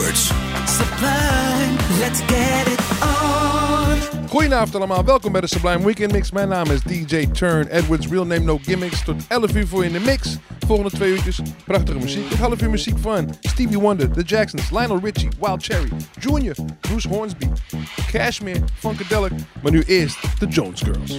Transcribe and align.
Edwards. 0.00 0.32
Sublime, 0.66 1.76
let's 1.98 2.20
get 2.20 2.66
it 2.66 2.80
on. 3.02 4.28
Goedenavond 4.28 4.74
allemaal, 4.74 5.04
welkom 5.04 5.32
bij 5.32 5.40
de 5.40 5.46
Sublime 5.46 5.84
Weekend 5.84 6.12
Mix. 6.12 6.30
Mijn 6.30 6.48
naam 6.48 6.70
is 6.70 6.82
DJ 6.82 7.26
Turn 7.26 7.66
Edwards, 7.66 8.08
real 8.08 8.26
name 8.26 8.44
no 8.44 8.58
gimmicks. 8.62 9.04
Tot 9.04 9.26
11 9.28 9.54
uur 9.54 9.66
voor 9.66 9.82
je 9.84 9.86
in 9.86 9.92
de 9.92 10.00
mix. 10.00 10.36
Volgende 10.66 10.90
twee 10.90 11.10
uurtjes, 11.12 11.40
prachtige 11.64 11.98
muziek. 11.98 12.30
Een 12.30 12.38
half 12.38 12.62
uur 12.62 12.70
muziek 12.70 12.98
van 12.98 13.34
Stevie 13.40 13.78
Wonder, 13.78 14.10
The 14.10 14.22
Jacksons, 14.22 14.70
Lionel 14.70 15.00
Richie, 15.02 15.28
Wild 15.40 15.64
Cherry, 15.64 15.88
Junior, 16.20 16.54
Bruce 16.80 17.08
Hornsby, 17.08 17.46
Cashmere, 18.10 18.60
Funkadelic. 18.78 19.32
Maar 19.62 19.72
nu 19.72 19.82
eerst 19.82 20.18
de 20.38 20.46
Jones 20.46 20.82
Girls. 20.82 21.18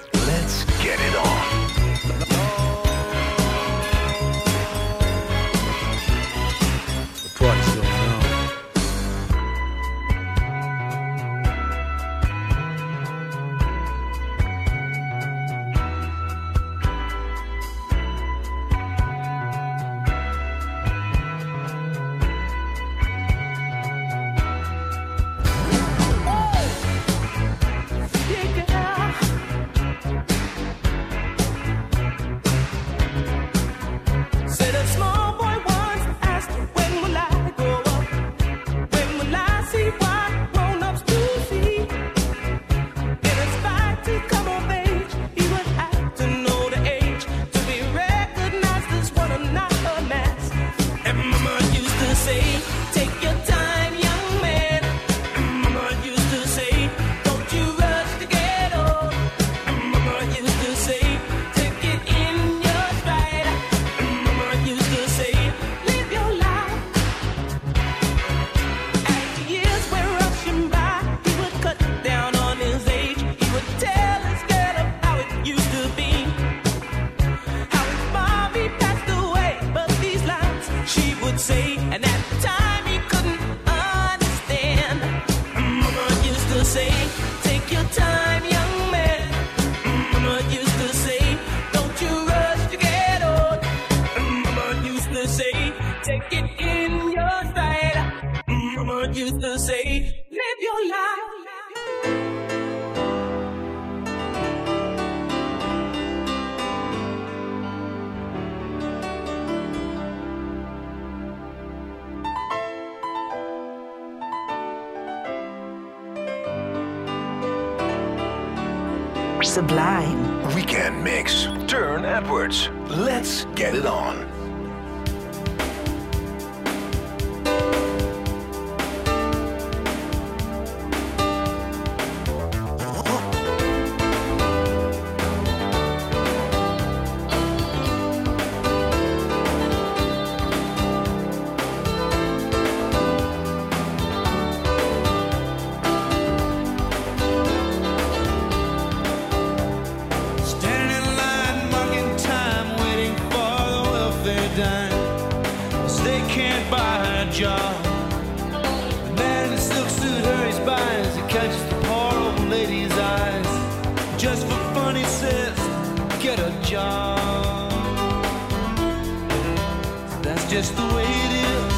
just 170.61 170.75
the 170.75 170.83
way 170.95 171.05
it 171.07 171.31
is. 171.41 171.73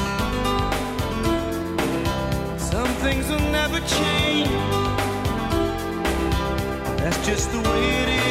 Some 2.61 2.91
things 3.03 3.29
will 3.29 3.39
never 3.59 3.79
change. 3.79 4.49
That's 6.97 7.25
just 7.25 7.49
the 7.53 7.59
way 7.59 7.83
it 8.01 8.09
is. 8.09 8.22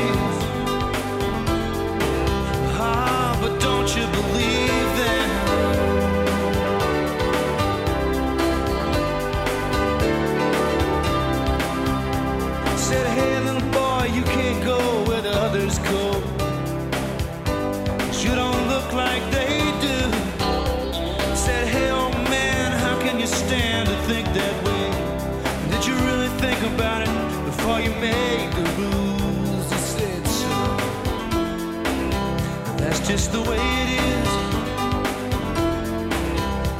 just 33.12 33.31
the 33.31 33.42
way 33.42 33.59
it 33.59 34.00
is. 34.09 34.28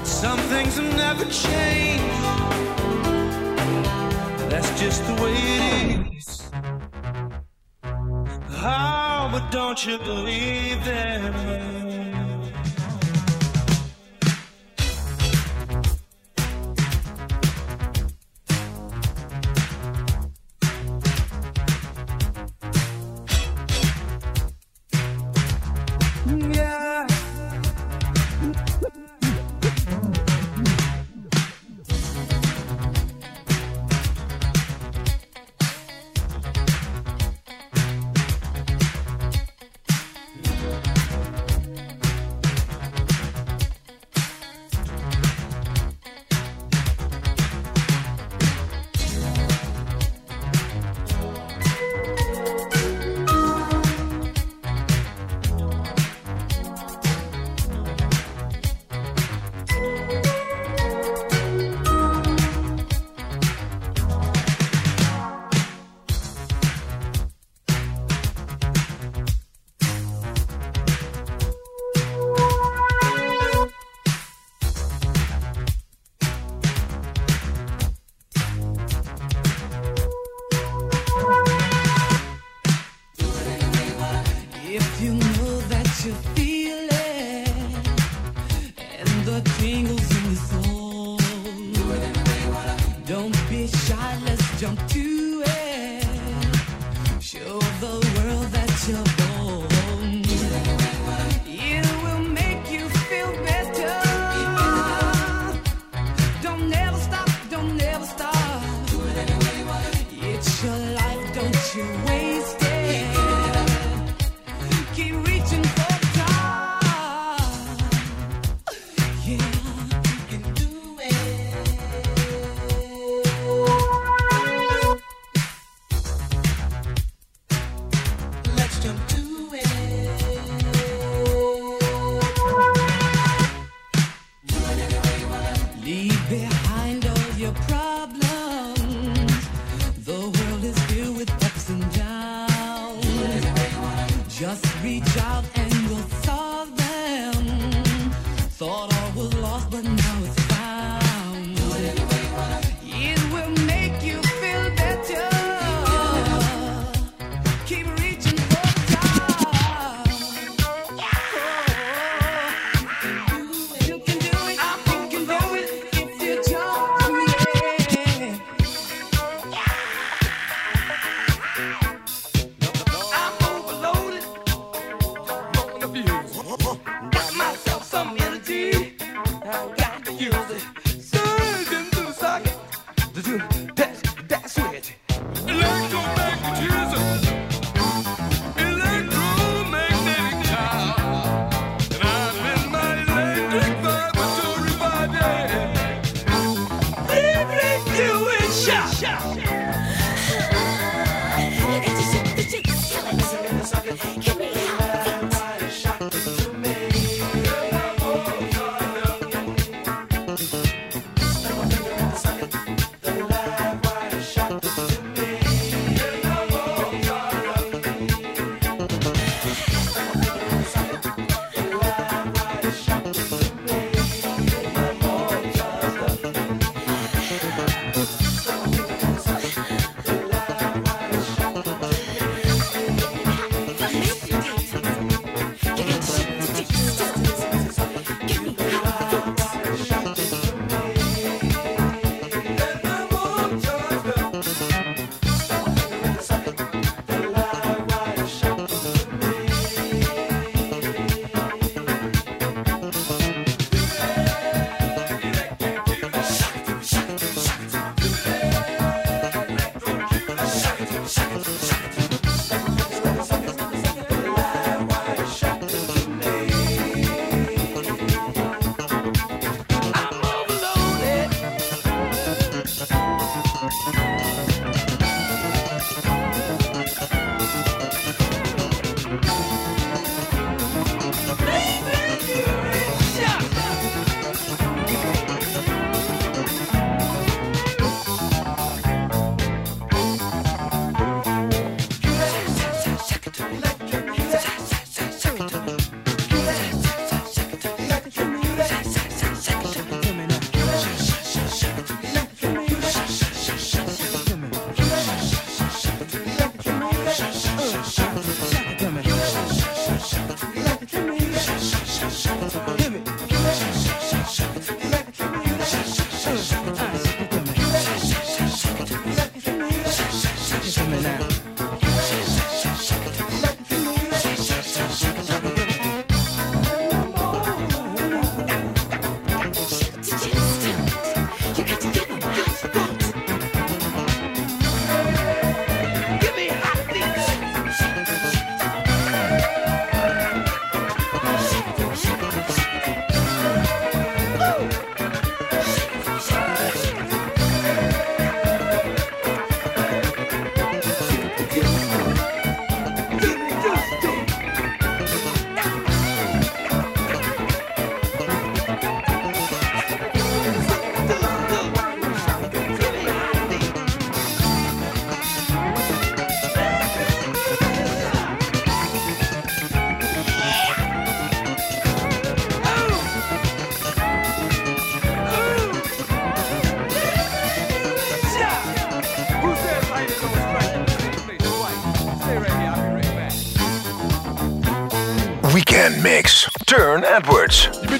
Some 0.09 0.39
things 0.53 0.77
have 0.79 0.97
never 0.97 1.27
changed. 1.27 2.25
That's 4.51 4.71
just 4.81 5.07
the 5.09 5.15
way 5.23 5.35
it 5.35 6.17
is. 6.17 6.51
Oh, 7.85 9.29
but 9.31 9.51
don't 9.51 9.85
you 9.87 9.99
believe 9.99 10.83
them? 10.87 11.82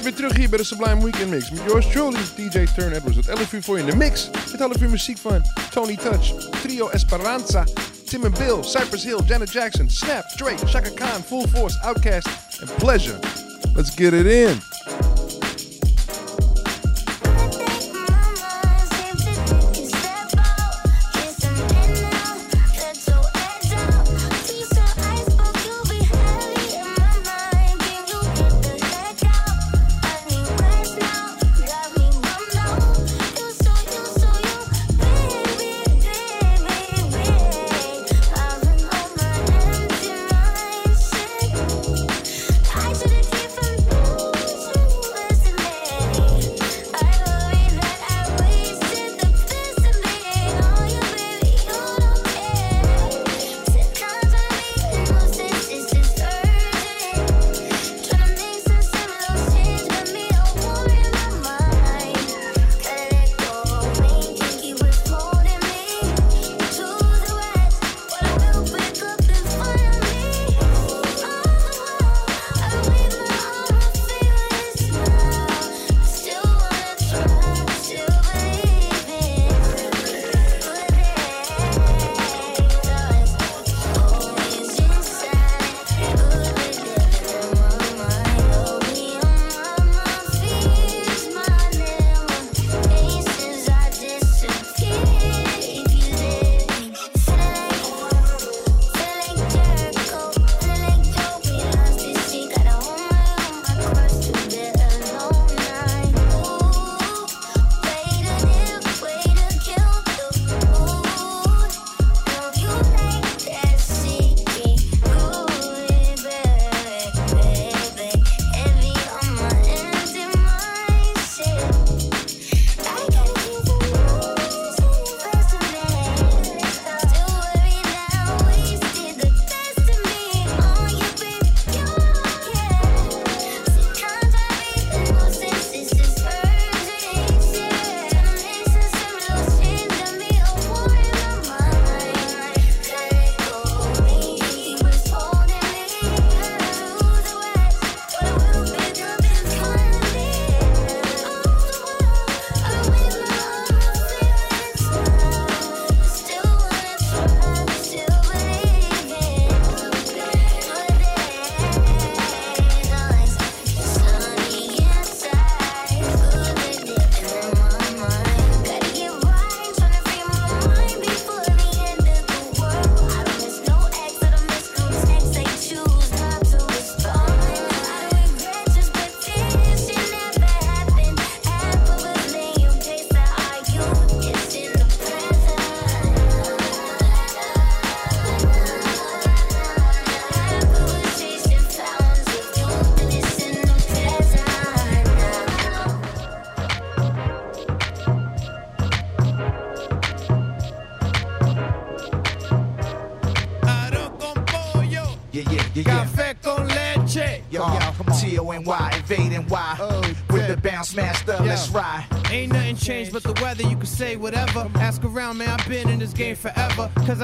Bent 0.03 0.15
weer 0.15 0.27
terug 0.27 0.41
hier 0.41 0.49
bij 0.49 0.57
de 0.57 0.63
Sublime 0.63 1.03
Weekend 1.03 1.29
Mix. 1.29 1.51
Met 1.51 1.61
yours 1.67 1.87
truly, 1.87 2.19
DJ 2.35 2.65
Turne 2.75 2.95
Edwards. 2.95 3.15
Het 3.15 3.27
11 3.27 3.53
uur 3.53 3.63
voor 3.63 3.77
je 3.77 3.83
in 3.83 3.89
de 3.89 3.95
mix. 3.95 4.29
Met 4.51 4.59
half 4.59 4.81
uur 4.81 4.89
muziek 4.89 5.17
van 5.17 5.41
Tony 5.69 5.95
Touch, 5.95 6.49
Trio 6.61 6.89
Esperanza, 6.89 7.63
Tim 8.05 8.23
and 8.23 8.37
Bill, 8.37 8.63
Cypress 8.63 9.03
Hill, 9.03 9.19
Janet 9.25 9.51
Jackson, 9.51 9.89
Snap, 9.89 10.29
Drake, 10.35 10.67
Chaka 10.67 10.89
Khan, 10.89 11.23
Full 11.23 11.47
Force, 11.47 11.79
Outkast, 11.81 12.27
and 12.61 12.75
Pleasure. 12.75 13.19
Let's 13.75 13.95
get 13.95 14.13
it 14.13 14.25
in. 14.25 14.72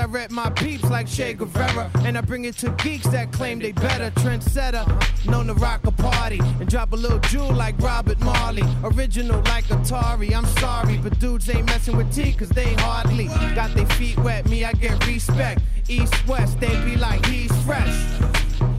rep 0.10 0.32
my 0.32 0.50
peeps 0.52 0.84
like 0.90 1.08
Che 1.08 1.34
Guevara. 1.34 1.90
And 2.06 2.18
I 2.18 2.22
bring 2.22 2.46
it 2.46 2.58
to 2.58 2.70
geeks 2.84 3.08
that 3.08 3.32
claim 3.32 3.60
they 3.60 3.72
better. 3.72 4.12
Trendsetter, 4.12 4.86
known 5.26 5.48
to 5.48 5.54
rock 5.54 5.86
a 5.86 5.92
party. 5.92 6.40
And 6.60 6.68
drop 6.68 6.92
a 6.94 6.96
little 6.96 7.20
jewel 7.20 7.54
like 7.54 7.78
Robert 7.80 8.20
Marley. 8.20 8.64
Original 8.84 9.42
like 9.46 9.66
Atari, 9.66 10.34
I'm 10.36 10.46
sorry. 10.58 10.98
But 10.98 11.20
dudes 11.20 11.50
ain't 11.50 11.66
messing 11.68 11.96
with 11.96 12.14
T, 12.14 12.34
cause 12.34 12.50
they 12.50 12.74
hardly 12.76 13.28
got 13.56 13.74
their 13.76 13.88
feet 13.98 14.18
wet. 14.20 14.48
Me, 14.50 14.66
I 14.66 14.74
get 14.74 15.06
respect. 15.08 15.62
East, 15.88 16.28
west, 16.28 16.60
they 16.60 16.84
be 16.84 16.96
like, 16.96 17.26
he's 17.28 17.52
fresh. 17.64 17.96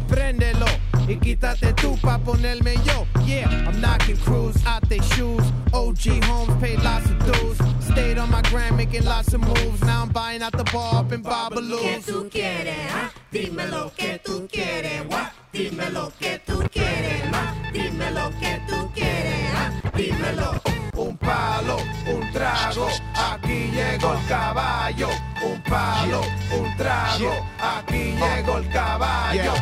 Prendelo. 0.08 0.68
Y 1.08 1.16
quítate 1.16 1.72
tú 1.74 1.96
pa 2.00 2.18
ponerme 2.18 2.74
yo. 2.86 3.06
Yeah, 3.24 3.48
I'm 3.66 3.80
knocking 3.80 4.16
crews 4.18 4.56
out 4.66 4.88
their 4.88 5.02
shoes. 5.14 5.42
OG 5.72 6.22
homes 6.24 6.62
pay 6.62 6.76
lots 6.76 7.10
of 7.10 7.18
dues. 7.24 7.69
stayed 8.00 8.18
on 8.18 8.30
my 8.30 8.42
grind 8.42 8.76
making 8.76 9.04
lots 9.04 9.32
of 9.34 9.40
moves. 9.40 9.80
Now 9.82 10.02
I'm 10.02 10.08
buying 10.08 10.42
out 10.42 10.52
the 10.52 10.64
bar 10.72 11.00
up 11.00 11.12
in 11.12 11.22
Babalu. 11.22 11.78
¿Qué 11.80 12.00
tú 12.06 12.28
quieres, 12.30 12.78
ah? 12.92 13.10
Dime 13.30 13.66
lo 13.66 13.92
que 13.96 14.20
tú 14.24 14.48
quieres, 14.50 15.02
what? 15.08 15.30
Dime 15.52 15.90
lo 15.90 16.12
que 16.18 16.40
tú 16.46 16.56
quieres, 16.72 17.30
ma. 17.30 17.54
Dime 17.72 18.10
lo 18.12 18.30
que 18.40 18.52
tú 18.68 18.90
quieres, 18.94 19.50
ah? 19.54 19.70
Dímelo. 19.96 20.50
Un 20.96 21.16
palo, 21.16 21.76
un 22.06 22.32
trago, 22.32 22.88
aquí 23.14 23.70
llegó 23.72 24.12
el 24.14 24.26
caballo. 24.26 25.08
Un 25.42 25.62
palo, 25.62 26.20
un 26.58 26.76
trago, 26.76 27.32
aquí 27.58 28.14
llegó 28.20 28.58
el 28.58 28.68
caballo. 28.70 29.54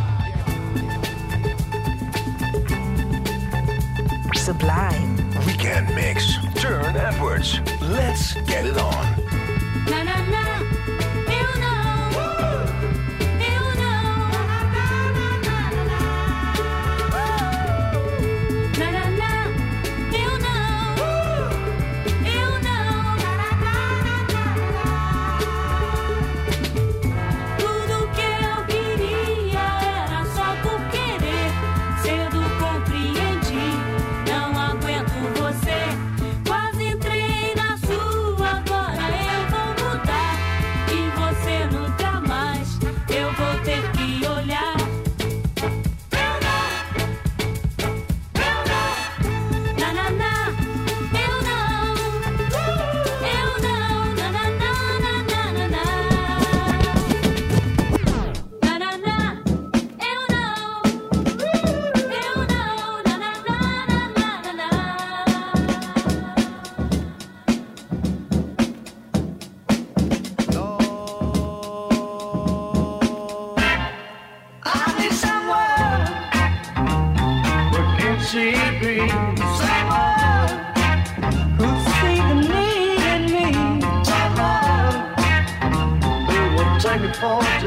Sublime. 4.35 5.08
Sports. 7.43 7.81
Let's 7.83 8.35
get 8.35 8.67
it 8.67 8.77
on. 8.77 9.25
Na, 9.87 10.03
na, 10.03 10.17
na. 10.27 10.98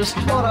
just 0.01 0.17
what 0.31 0.45
I 0.45 0.50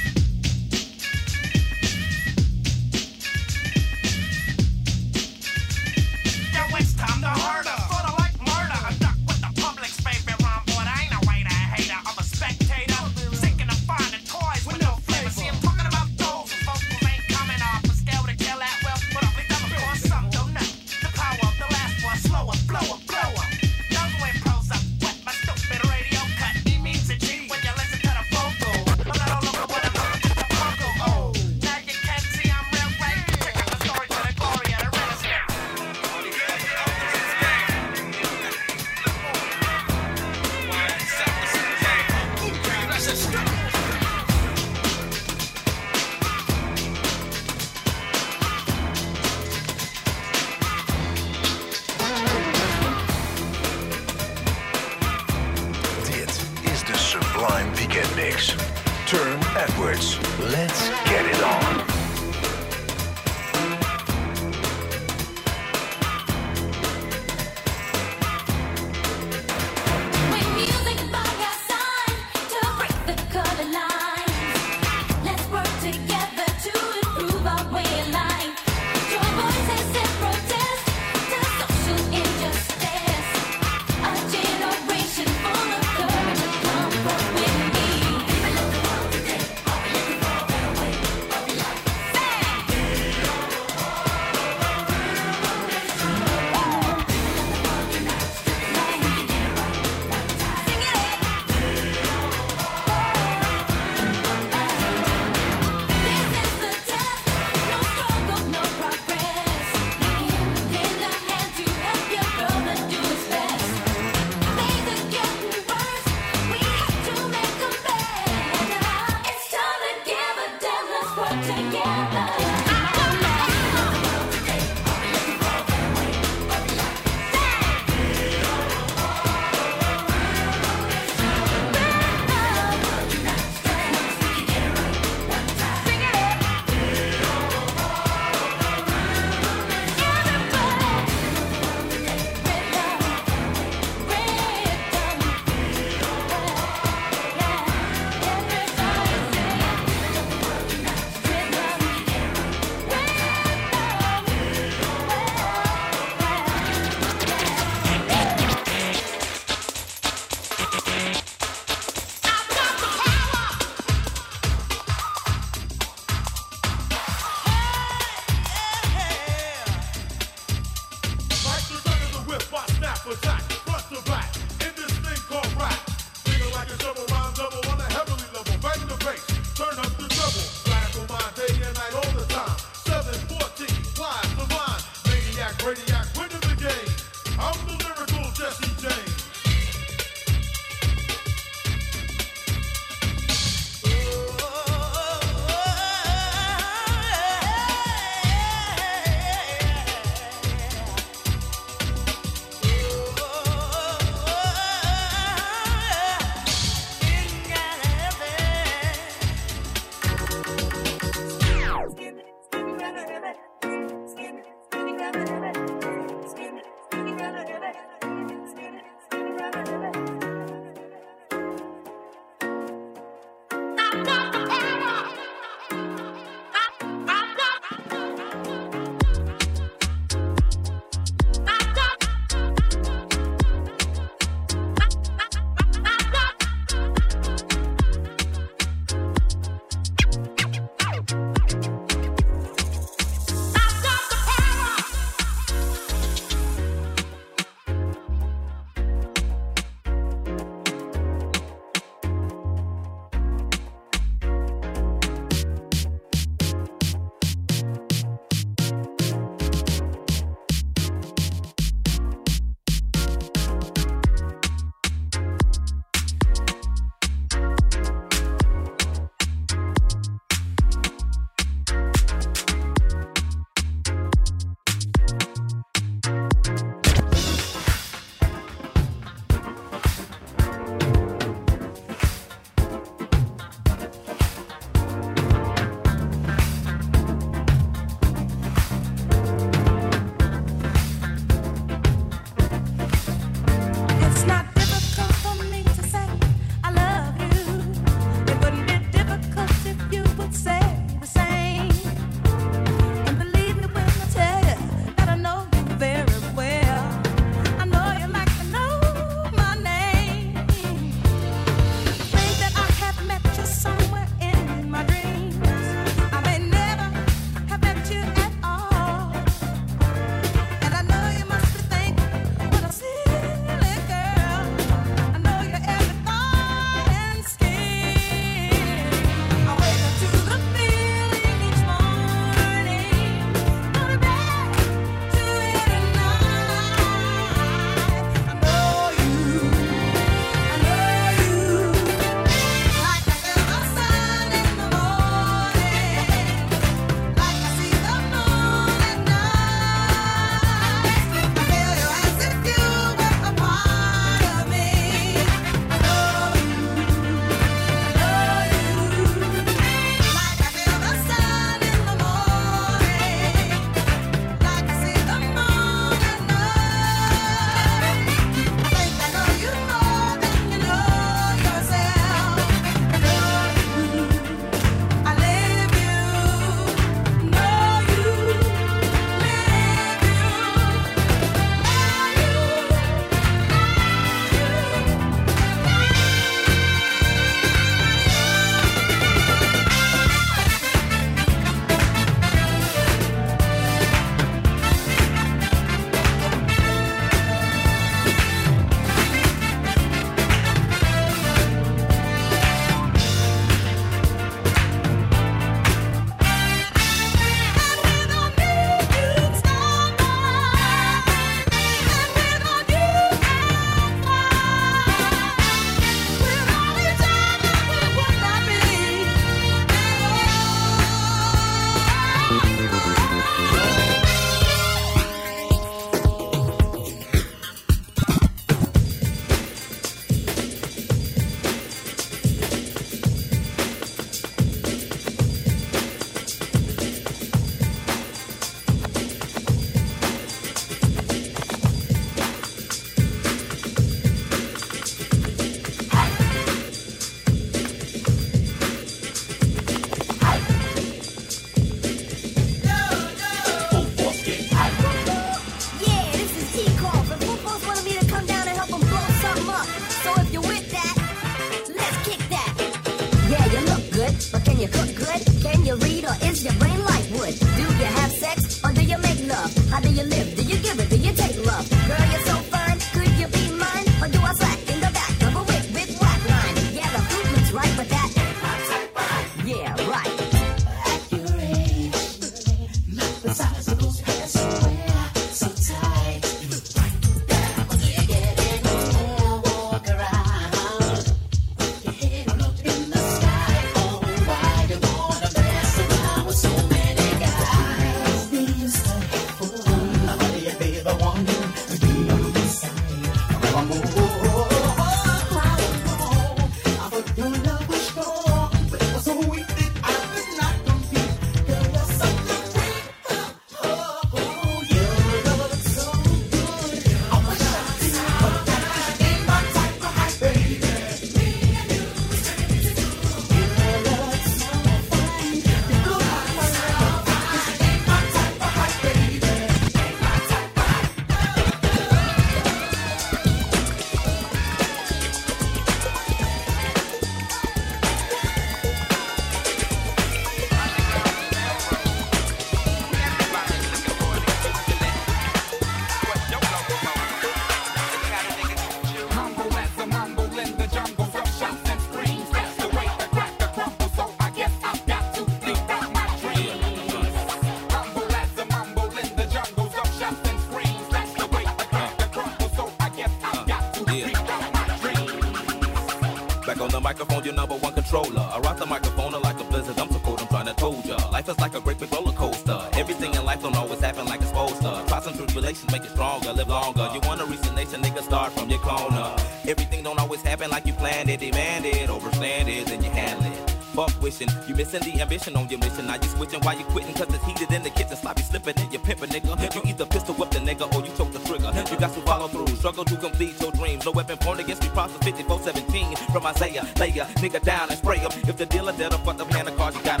Missing 584.61 584.93
the 584.93 585.01
ambition 585.01 585.35
on 585.35 585.49
your 585.49 585.59
mission. 585.59 585.87
Now 585.87 585.95
you 585.95 586.07
switching 586.09 586.39
while 586.41 586.57
you 586.57 586.65
quitting, 586.65 586.93
cause 586.93 587.09
it's 587.09 587.25
heated 587.25 587.51
in 587.51 587.63
the 587.63 587.71
kitchen. 587.71 587.97
Sloppy 587.97 588.21
slipping 588.21 588.57
in 588.63 588.71
your 588.71 588.81
pimpin', 588.81 589.09
nigga. 589.09 589.55
You 589.55 589.61
either 589.65 589.85
pistol 589.87 590.13
whip 590.13 590.29
the 590.29 590.39
nigga 590.39 590.65
or 590.75 590.85
you 590.85 590.93
choke 590.93 591.11
the 591.11 591.19
trigger. 591.25 591.49
You 591.71 591.77
got 591.79 591.93
to 591.95 592.01
follow 592.01 592.27
through, 592.27 592.55
struggle 592.61 592.85
to 592.85 592.95
complete 592.95 593.41
your 593.41 593.51
dreams. 593.53 593.85
No 593.85 593.91
weapon 593.91 594.17
pointed 594.17 594.45
against 594.45 594.61
me, 594.61 594.69
Proverbs 594.69 595.03
5417 595.03 595.95
from 596.13 596.25
Isaiah. 596.27 596.63
Lay 596.77 596.89
a 596.89 597.05
nigga 597.23 597.41
down 597.41 597.69
and 597.69 597.77
spray 597.77 597.97
him. 597.97 598.11
If 598.29 598.37
the 598.37 598.45
dealer 598.45 598.73
dead, 598.73 598.93
fuck 599.05 599.17
the 599.17 599.25
hand 599.33 599.47
of 599.47 599.57
cards, 599.57 599.75
you 599.77 599.83
gotta 599.83 600.00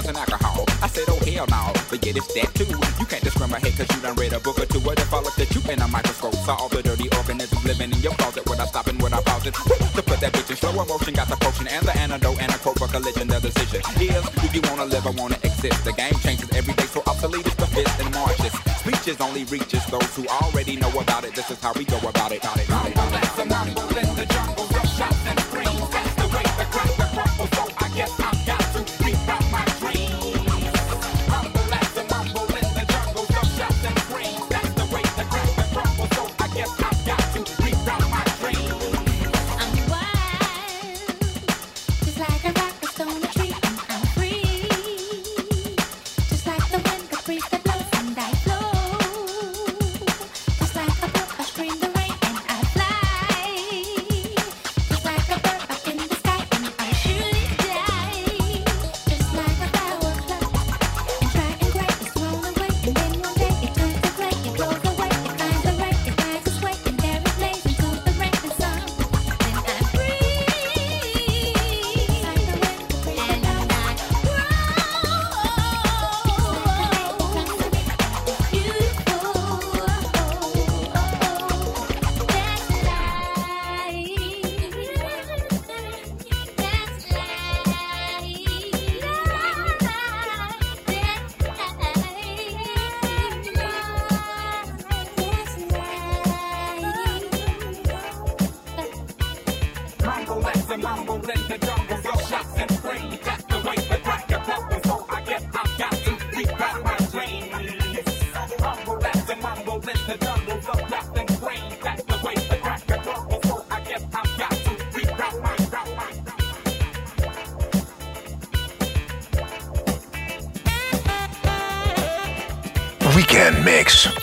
guns 0.00 0.08
and 0.08 0.18
alcohol. 0.18 0.64
I 0.82 0.88
said, 0.88 1.04
oh 1.08 1.20
hell 1.24 1.46
no, 1.48 1.72
but 1.90 2.04
yet 2.04 2.16
it's 2.16 2.32
that 2.34 2.48
too. 2.54 2.64
You 2.98 3.06
can't 3.06 3.22
discriminate 3.22 3.76
cause 3.76 3.88
you 3.94 4.00
done 4.02 4.16
read 4.16 4.32
a 4.32 4.40
book 4.40 4.58
or 4.58 4.66
two. 4.66 4.80
What 4.80 4.98
if 4.98 5.12
I 5.12 5.20
looked 5.20 5.38
at 5.38 5.52
you 5.54 5.60
in 5.70 5.80
a 5.80 5.88
microscope? 5.88 6.34
Saw 6.46 6.56
all 6.56 6.68
the 6.68 6.82
dirty 6.82 7.08
organisms 7.16 7.64
living 7.64 7.92
in 7.92 8.00
your 8.00 8.14
closet. 8.14 8.48
Would 8.48 8.60
I 8.60 8.66
stop 8.66 8.86
and 8.86 9.00
would 9.02 9.12
I 9.12 9.20
pause 9.22 9.46
it? 9.46 9.54
To 9.54 10.02
put 10.02 10.20
that 10.20 10.32
bitch 10.32 10.50
in 10.50 10.56
slow 10.56 10.72
motion, 10.72 11.14
got 11.14 11.28
the 11.28 11.36
potion 11.36 11.68
and 11.68 11.84
the 11.86 11.96
antidote 11.98 12.40
and 12.40 12.50
a 12.52 12.58
quote 12.58 12.78
for 12.78 12.88
collision. 12.88 13.28
The 13.28 13.40
decision 13.40 13.80
is, 14.00 14.24
do 14.40 14.46
you 14.52 14.62
wanna 14.68 14.86
live 14.86 15.06
or 15.06 15.12
wanna 15.12 15.38
exist? 15.42 15.84
The 15.84 15.92
game 15.92 16.16
changes 16.24 16.50
every 16.52 16.74
day, 16.74 16.88
so 16.88 17.02
obsolete 17.06 17.46
is 17.46 17.56
the 17.56 17.66
fist 17.66 18.00
and 18.00 18.14
marches. 18.14 18.52
Speeches 18.80 19.20
only 19.20 19.44
reaches 19.44 19.84
those 19.86 20.10
who 20.16 20.26
already 20.28 20.76
know 20.76 20.90
about 20.98 21.24
it. 21.24 21.34
This 21.34 21.50
is 21.50 21.60
how 21.60 21.72
we 21.74 21.84
go 21.84 21.98
about 21.98 22.32
it. 22.32 22.40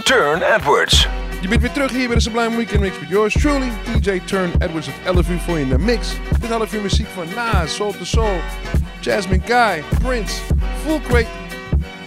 Turne 0.07 0.55
Edwards. 0.55 1.07
Je 1.41 1.47
bent 1.47 1.61
weer 1.61 1.71
terug 1.71 1.91
hier 1.91 2.07
bij 2.07 2.15
de 2.15 2.21
Sublime 2.21 2.55
Weekend 2.55 2.79
Mix 2.79 2.99
met 2.99 3.09
yours 3.09 3.33
truly, 3.33 3.71
DJ 3.99 4.21
Turne 4.25 4.51
Edwards. 4.59 4.87
Het 4.87 4.95
11 5.05 5.29
uur 5.29 5.39
voor 5.39 5.57
je 5.57 5.63
in 5.63 5.69
de 5.69 5.77
mix. 5.77 6.13
Dit 6.39 6.49
half 6.49 6.73
uur 6.73 6.81
muziek 6.81 7.07
van 7.07 7.25
Nas, 7.35 7.75
Soul 7.75 7.91
to 7.91 8.03
Soul, 8.03 8.39
Jasmine 8.99 9.41
Guy, 9.45 9.83
Prince, 10.03 10.33
Full 10.85 10.99
Crate, 11.07 11.27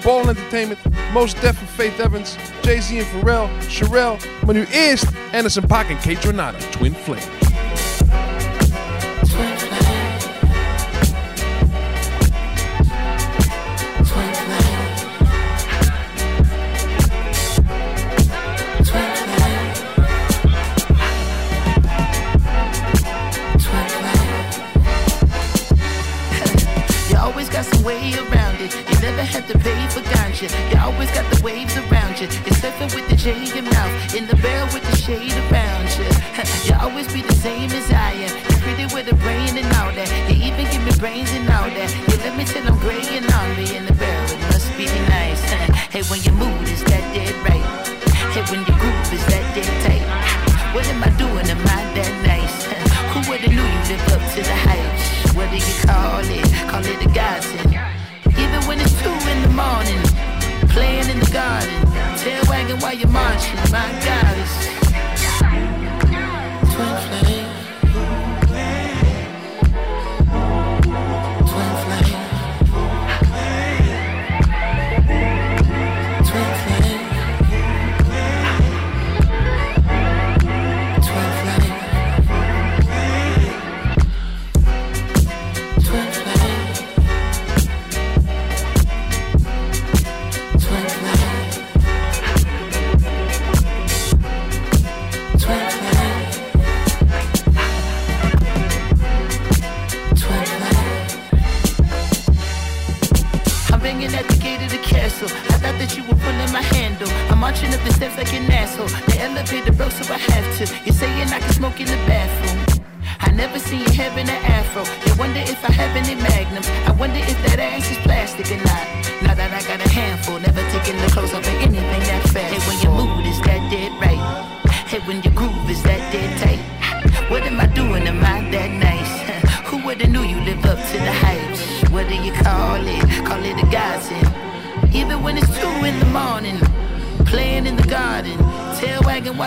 Ball 0.03 0.29
Entertainment, 0.29 0.79
Mos 1.13 1.35
Def 1.35 1.61
en 1.61 1.67
Faith 1.75 1.99
Evans, 1.99 2.37
Jay-Z 2.63 2.91
en 2.91 3.05
Pharrell, 3.05 3.49
Sherelle. 3.69 4.17
Maar 4.47 4.55
nu 4.55 4.67
eerst 4.71 5.05
Anderson 5.33 5.67
Paak 5.67 5.89
en 5.89 5.99
Kaytranada, 5.99 6.59
Twin 6.71 6.95
Flame. 7.05 7.40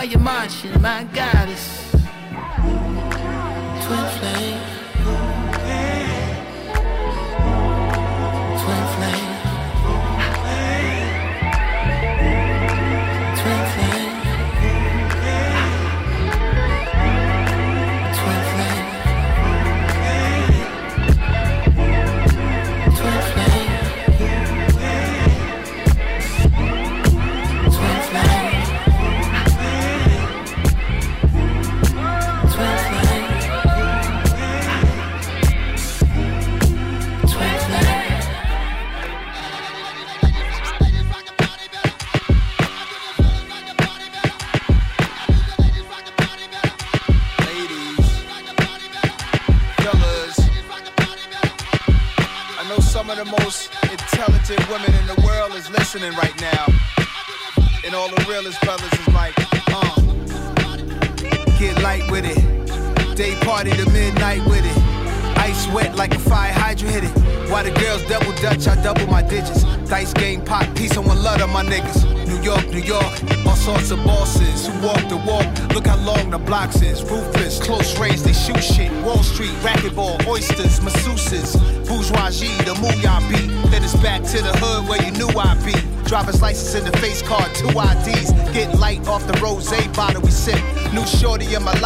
While 0.04 0.10
you're 0.10 0.20
marching. 0.20 0.82
My 0.82 1.04
God, 1.14 1.33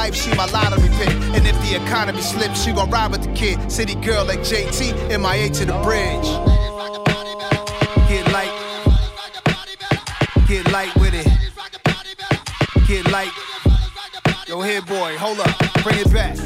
life, 0.08 0.22
she 0.22 0.34
my 0.34 0.46
lottery 0.46 0.88
pick. 0.96 1.08
And 1.36 1.46
if 1.46 1.56
the 1.62 1.82
economy 1.82 2.20
slips, 2.20 2.62
she 2.62 2.72
gon' 2.72 2.90
ride 2.90 3.10
with 3.10 3.22
the 3.22 3.32
kid. 3.32 3.70
City 3.70 3.94
girl 3.94 4.24
like 4.24 4.40
JT, 4.40 5.08
MIA 5.08 5.50
to 5.50 5.64
the 5.64 5.78
bridge. 5.82 6.28
Get 8.08 8.30
light. 8.32 8.52
Get 10.46 10.70
light 10.72 10.94
with 10.96 11.14
it. 11.14 11.26
Get 12.86 13.10
light. 13.10 13.32
Yo, 14.46 14.62
here, 14.62 14.82
boy, 14.82 15.16
hold 15.18 15.40
up. 15.40 15.54
Bring 15.82 15.98
it 15.98 16.12
back. 16.12 16.36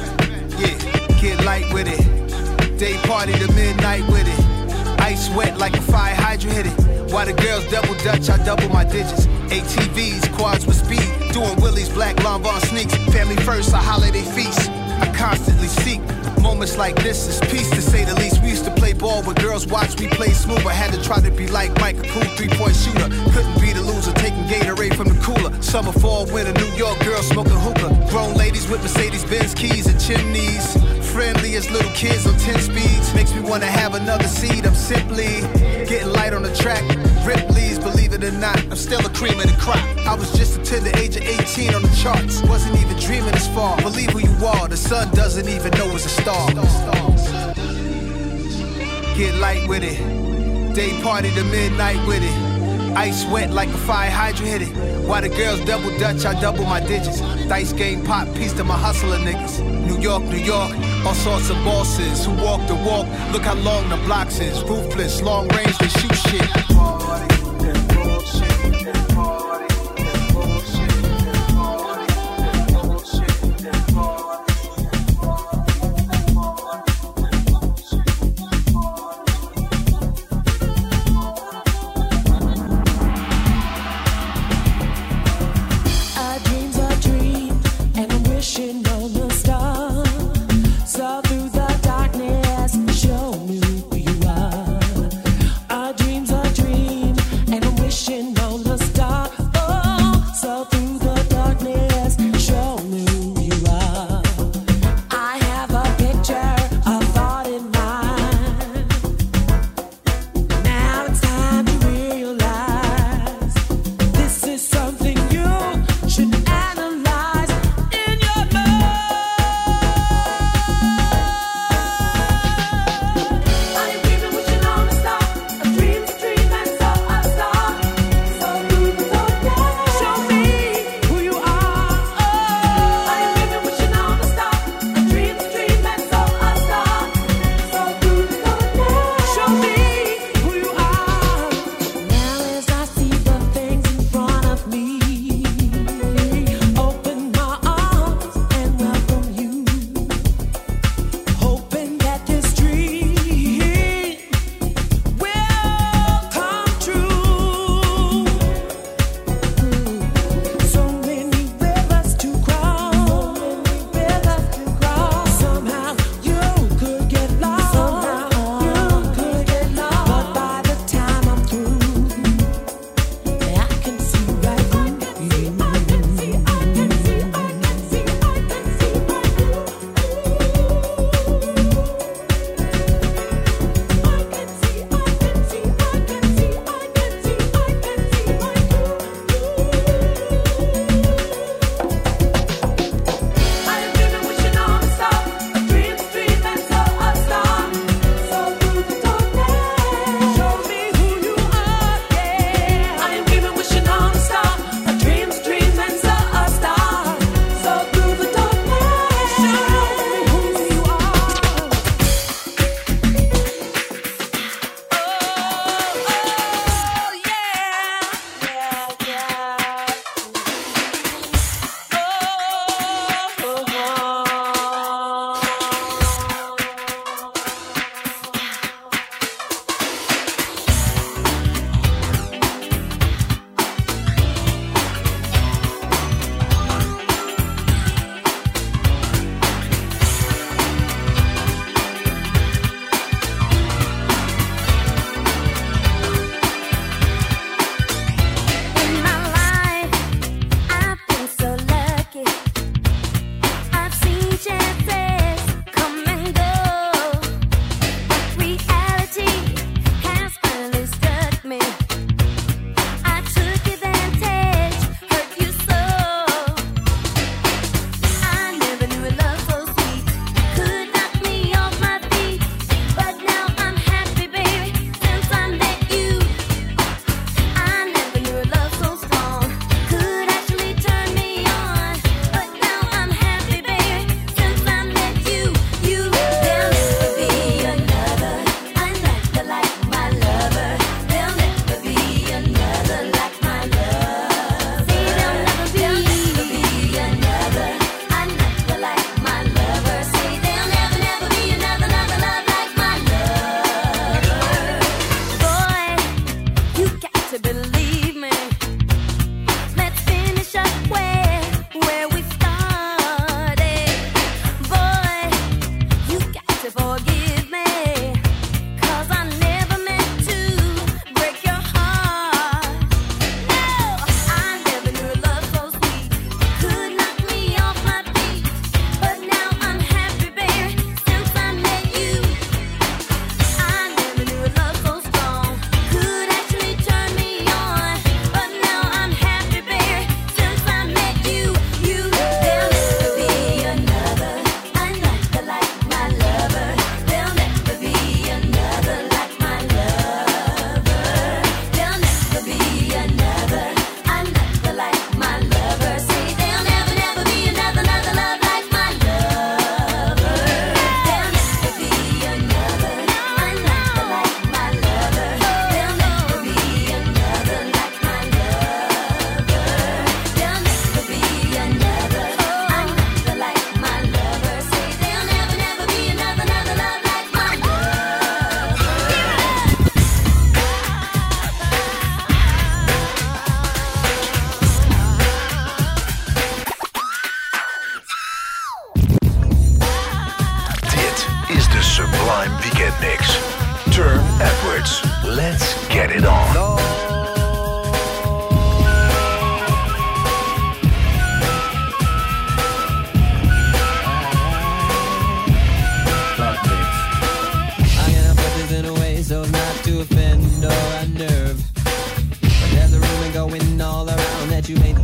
Yeah, 0.59 0.77
get 1.21 1.45
light 1.45 1.73
with 1.73 1.87
it. 1.87 2.79
Day 2.79 2.97
party 3.05 3.33
to 3.33 3.53
midnight 3.53 4.07
with 4.09 4.27
it. 4.27 5.01
Ice 5.01 5.31
wet 5.31 5.59
like 5.59 5.77
a 5.77 5.81
fire 5.81 6.15
hydrant 6.15 6.57
hit 6.57 6.67
it. 6.67 7.13
While 7.13 7.27
the 7.27 7.35
girls 7.35 7.65
double 7.71 7.95
dutch, 8.03 8.29
I 8.29 8.43
double 8.45 8.69
my 8.71 8.85
digits. 8.85 9.27
ATVs, 9.53 10.33
quads 10.33 10.67
with 10.67 10.77
speed. 10.77 11.01
Black 11.95 12.16
Lanvin 12.16 12.61
sneaks. 12.66 12.95
Family 13.12 13.36
first, 13.45 13.72
a 13.72 13.76
holiday 13.76 14.22
feast. 14.22 14.70
I 14.70 15.12
constantly 15.14 15.68
seek 15.68 16.01
moments 16.40 16.76
like 16.76 16.97
this 17.03 17.28
is 17.28 17.40
peace 17.51 17.70
to 17.70 17.82
say 17.82 18.05
the 18.05 18.14
least. 18.14 18.43
We 18.43 18.51
used 18.51 18.64
to 18.64 18.70
play 18.74 18.93
ball 18.93 19.22
with 19.22 19.36
girls, 19.36 19.66
watch 19.66 19.99
me 19.99 20.09
play 20.09 20.30
smooth. 20.30 20.66
I 20.66 20.72
had 20.72 20.93
to 20.93 21.03
try 21.03 21.20
to 21.20 21.30
be 21.30 21.47
like 21.49 21.78
Mike, 21.80 21.99
a 21.99 22.09
cool 22.09 22.24
three 22.36 22.49
point 22.49 22.74
shooter. 22.74 23.09
Couldn't 23.32 23.61
be 23.61 23.72
the 23.72 23.82
loser, 23.82 24.12
taking 24.12 24.45
Gatorade 24.45 24.95
from 24.95 25.09
the 25.09 25.18
cooler. 25.22 25.51
Summer, 25.62 25.93
fall, 25.93 26.26
winter, 26.26 26.53
New 26.53 26.72
York 26.74 26.99
girls 27.01 27.28
smoking 27.28 27.53
hookah. 27.53 28.09
Grown 28.11 28.34
ladies 28.34 28.68
with 28.68 28.82
Mercedes 28.82 29.24
Benz 29.24 29.55
keys 29.55 29.86
and 29.86 30.01
chimneys 30.01 30.91
friendly 31.13 31.55
as 31.57 31.71
little 31.71 31.93
kids 31.93 32.27
on 32.27 32.37
10 32.39 32.59
speeds. 32.61 33.15
Makes 33.15 33.35
me 33.35 33.41
wanna 33.41 33.67
have 33.67 33.95
another 33.95 34.27
seed. 34.27 34.67
I'm 34.67 34.75
simply 34.75 35.43
getting 35.87 36.13
light 36.13 36.33
on 36.33 36.43
the 36.43 36.55
track. 36.55 36.83
Ripley's, 37.27 37.79
believe 37.79 38.13
it 38.15 38.25
or 38.25 38.33
not, 38.33 38.59
I'm 38.71 38.77
still 38.77 39.05
a 39.05 39.11
cream 39.11 39.39
of 39.39 39.47
the 39.47 39.57
crop. 39.61 39.77
I 40.07 40.15
was 40.15 40.33
just 40.33 40.59
until 40.59 40.81
the 40.81 40.97
age 40.99 41.17
of 41.17 41.23
18 41.23 41.75
on 41.75 41.83
the 41.83 41.95
charts. 42.03 42.43
Wasn't 42.43 42.75
even 42.81 42.97
dreaming 42.97 43.33
this 43.33 43.47
far. 43.49 43.77
Believe 43.83 44.11
who 44.11 44.21
you 44.21 44.47
are, 44.47 44.69
the 44.69 44.77
sun 44.77 45.15
doesn't 45.15 45.49
even 45.49 45.71
know 45.73 45.95
it's 45.95 46.07
a 46.07 46.09
star. 46.09 46.49
Get 49.17 49.35
light 49.37 49.69
with 49.69 49.85
it. 49.85 49.99
Day 50.75 50.99
party 51.03 51.31
to 51.35 51.45
midnight 51.45 52.05
with 52.07 52.23
it. 52.23 52.97
Ice 52.97 53.25
wet 53.27 53.51
like 53.51 53.69
a 53.69 53.79
fire 53.89 54.11
hydrant 54.11 54.49
hit 54.49 54.63
it. 54.63 54.73
While 55.07 55.23
the 55.23 55.29
girls 55.29 55.61
double 55.67 55.97
dutch, 55.99 56.25
I 56.25 56.39
double 56.41 56.65
my 56.65 56.81
digits. 56.81 57.21
Dice 57.49 57.73
game 57.73 58.03
pop 58.05 58.27
piece 58.35 58.53
to 58.55 58.65
my 58.65 58.77
hustler 58.77 59.19
niggas. 59.19 59.61
New 59.87 59.99
York, 59.99 60.23
New 60.25 60.39
York. 60.39 60.73
All 61.05 61.14
sorts 61.14 61.50
of 61.50 61.57
bosses 61.64 62.24
who 62.24 62.32
walk 62.42 62.66
the 62.68 62.76
walk. 62.76 63.07
Look 63.32 63.42
how 63.42 63.55
long 63.55 63.88
the 63.88 63.96
blocks 64.07 64.38
is. 64.38 64.62
Ruthless, 64.62 65.20
long 65.20 65.48
range, 65.48 65.76
they 65.78 65.88
shoot 65.88 66.14
shit. 66.14 67.01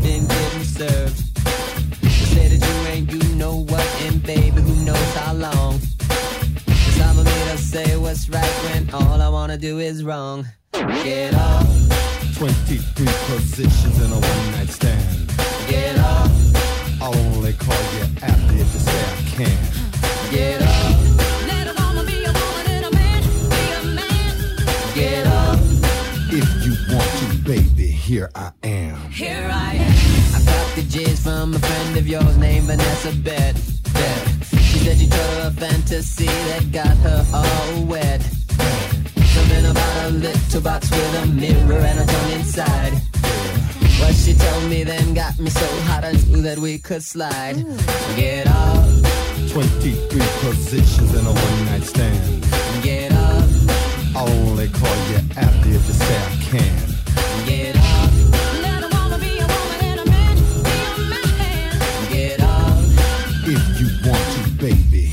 Been 0.03 0.27
getting 0.27 0.65
served. 0.65 1.19
They 2.03 2.09
say 2.09 2.49
that 2.49 2.61
you 2.69 2.89
ain't 2.93 3.13
you 3.13 3.35
know 3.37 3.57
what, 3.57 3.87
and 4.07 4.23
baby, 4.23 4.61
who 4.61 4.75
knows 4.85 5.15
how 5.15 5.35
long. 5.35 5.79
Cause 6.67 7.01
I'm 7.01 7.19
a 7.19 7.25
me 7.25 7.31
to 7.53 7.59
say 7.59 7.97
what's 7.97 8.29
right 8.29 8.55
when 8.65 8.91
all 8.95 9.21
I 9.21 9.29
wanna 9.29 9.57
do 9.59 9.79
is 9.79 10.05
wrong. 10.05 10.47
Get 10.73 11.35
off, 11.35 11.67
23 12.37 13.07
positions 13.27 13.97
in 14.05 14.11
a 14.13 14.15
one 14.15 14.53
night 14.53 14.69
stand. 14.69 15.33
get 15.69 15.99
off, 15.99 16.31
I'll 17.03 17.17
only 17.17 17.53
call 17.55 17.83
you 17.95 18.05
after 18.23 18.55
if 18.55 18.73
you 18.75 18.81
say 18.89 19.01
I 19.05 19.17
can. 19.37 19.59
get 20.31 20.63
off. 20.63 21.47
Let 21.47 21.67
a 21.69 21.75
woman 21.83 22.07
be 22.07 22.25
a 22.25 22.33
woman 22.33 22.67
and 22.77 22.85
a 22.87 22.91
man 22.93 23.23
be 23.53 23.65
a 23.79 23.83
man. 23.99 24.33
Get 24.95 25.27
off. 25.27 25.61
If 26.31 26.49
you 26.65 26.95
want 26.95 27.11
to, 27.21 27.27
baby, 27.45 27.87
here 27.87 28.31
I 28.35 28.47
am. 28.47 28.58
Here 29.19 29.51
I 29.53 29.75
am. 29.75 30.41
I 30.41 30.45
got 30.45 30.77
the 30.77 30.83
J's 30.83 31.21
from 31.21 31.53
a 31.53 31.59
friend 31.59 31.97
of 31.97 32.07
yours 32.07 32.37
named 32.37 32.67
Vanessa 32.67 33.11
Bet. 33.17 33.57
Bet. 33.93 34.29
She 34.63 34.79
said 34.79 34.97
you 34.99 35.09
told 35.09 35.35
her 35.39 35.49
a 35.49 35.51
fantasy 35.51 36.27
that 36.27 36.71
got 36.71 36.97
her 36.99 37.27
all 37.35 37.85
wet. 37.87 38.23
Something 38.23 39.67
about 39.73 40.07
a 40.07 40.11
little 40.11 40.61
box 40.61 40.89
with 40.89 41.23
a 41.23 41.27
mirror 41.27 41.81
and 41.81 41.99
a 41.99 42.07
tongue 42.07 42.31
inside. 42.31 42.93
What 43.99 44.15
she 44.15 44.35
told 44.35 44.71
me 44.71 44.85
then 44.85 45.15
got 45.15 45.37
me 45.41 45.51
so 45.51 45.67
hot 45.89 46.05
I 46.05 46.13
knew 46.13 46.43
that 46.43 46.61
we 46.61 46.79
could 46.79 47.03
slide. 47.03 47.57
Get 48.15 48.47
off, 48.47 49.51
23 49.51 50.23
positions 50.47 51.13
in 51.13 51.27
a 51.27 51.33
one 51.33 51.65
night 51.65 51.83
stand. 51.83 52.47
get 52.85 53.11
up, 53.11 53.51
I'll 54.15 54.29
only 54.47 54.69
call 54.69 54.97
you 55.11 55.19
after 55.37 55.71
if 55.71 55.89
you 55.89 55.95
say 55.95 56.17
I 56.17 56.37
can. 56.41 56.98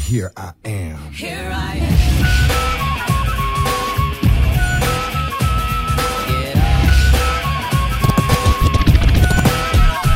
Here 0.06 0.32
I 0.38 0.54
am. 0.66 1.12
here 1.14 1.52
I 1.52 1.78
am. 1.78 1.94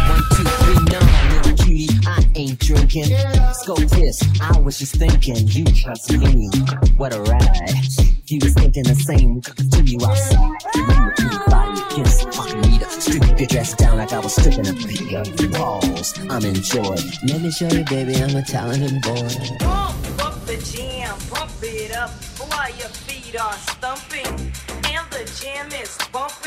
One, 0.10 0.24
two, 0.30 0.44
three, 0.44 0.80
nine, 0.94 1.34
little 1.34 1.58
cutie, 1.66 1.90
I 2.06 2.24
ain't 2.36 2.60
drinking. 2.60 3.18
Scope 3.54 3.80
this, 3.90 4.22
I 4.40 4.60
was 4.60 4.78
just 4.78 4.96
thinking, 4.96 5.48
you 5.48 5.66
trust 5.66 6.12
me. 6.12 6.50
What 6.98 7.16
a 7.16 7.22
ride. 7.22 7.50
If 7.60 8.32
you 8.32 8.40
was 8.44 8.54
thinking 8.54 8.84
the 8.84 8.94
same, 8.94 9.36
we 9.36 9.42
could 9.42 9.56
continue 9.58 10.06
outside. 10.06 10.38
You 10.76 10.84
were 10.86 11.16
your 11.20 11.48
body 11.48 11.82
against 11.96 12.26
the 12.26 12.32
fucking 12.32 12.79
meter. 13.10 13.26
Strip 13.26 13.40
your 13.40 13.48
dress 13.48 13.74
down 13.74 13.98
like 13.98 14.14
I 14.14 14.20
was 14.20 14.36
stripping 14.36 14.68
a 14.68 15.42
your 15.42 15.52
balls. 15.52 16.18
I'm 16.30 16.46
enjoying. 16.46 17.12
Let 17.24 17.42
me 17.42 17.52
show 17.52 17.68
you, 17.68 17.84
baby, 17.86 18.16
I'm 18.16 18.36
a 18.36 18.44
talented 18.44 19.02
boy. 19.02 19.30
Pump 19.60 20.26
up 20.26 20.46
the 20.46 20.58
jam, 20.72 21.18
pump 21.30 21.52
it 21.64 21.96
up 21.96 22.12
while 22.38 22.70
your 22.70 22.90
feet 22.90 23.40
are 23.40 23.54
stumping. 23.54 24.52
And 24.86 25.06
the 25.12 25.40
jam 25.42 25.68
is 25.72 25.98
bumping. 26.12 26.39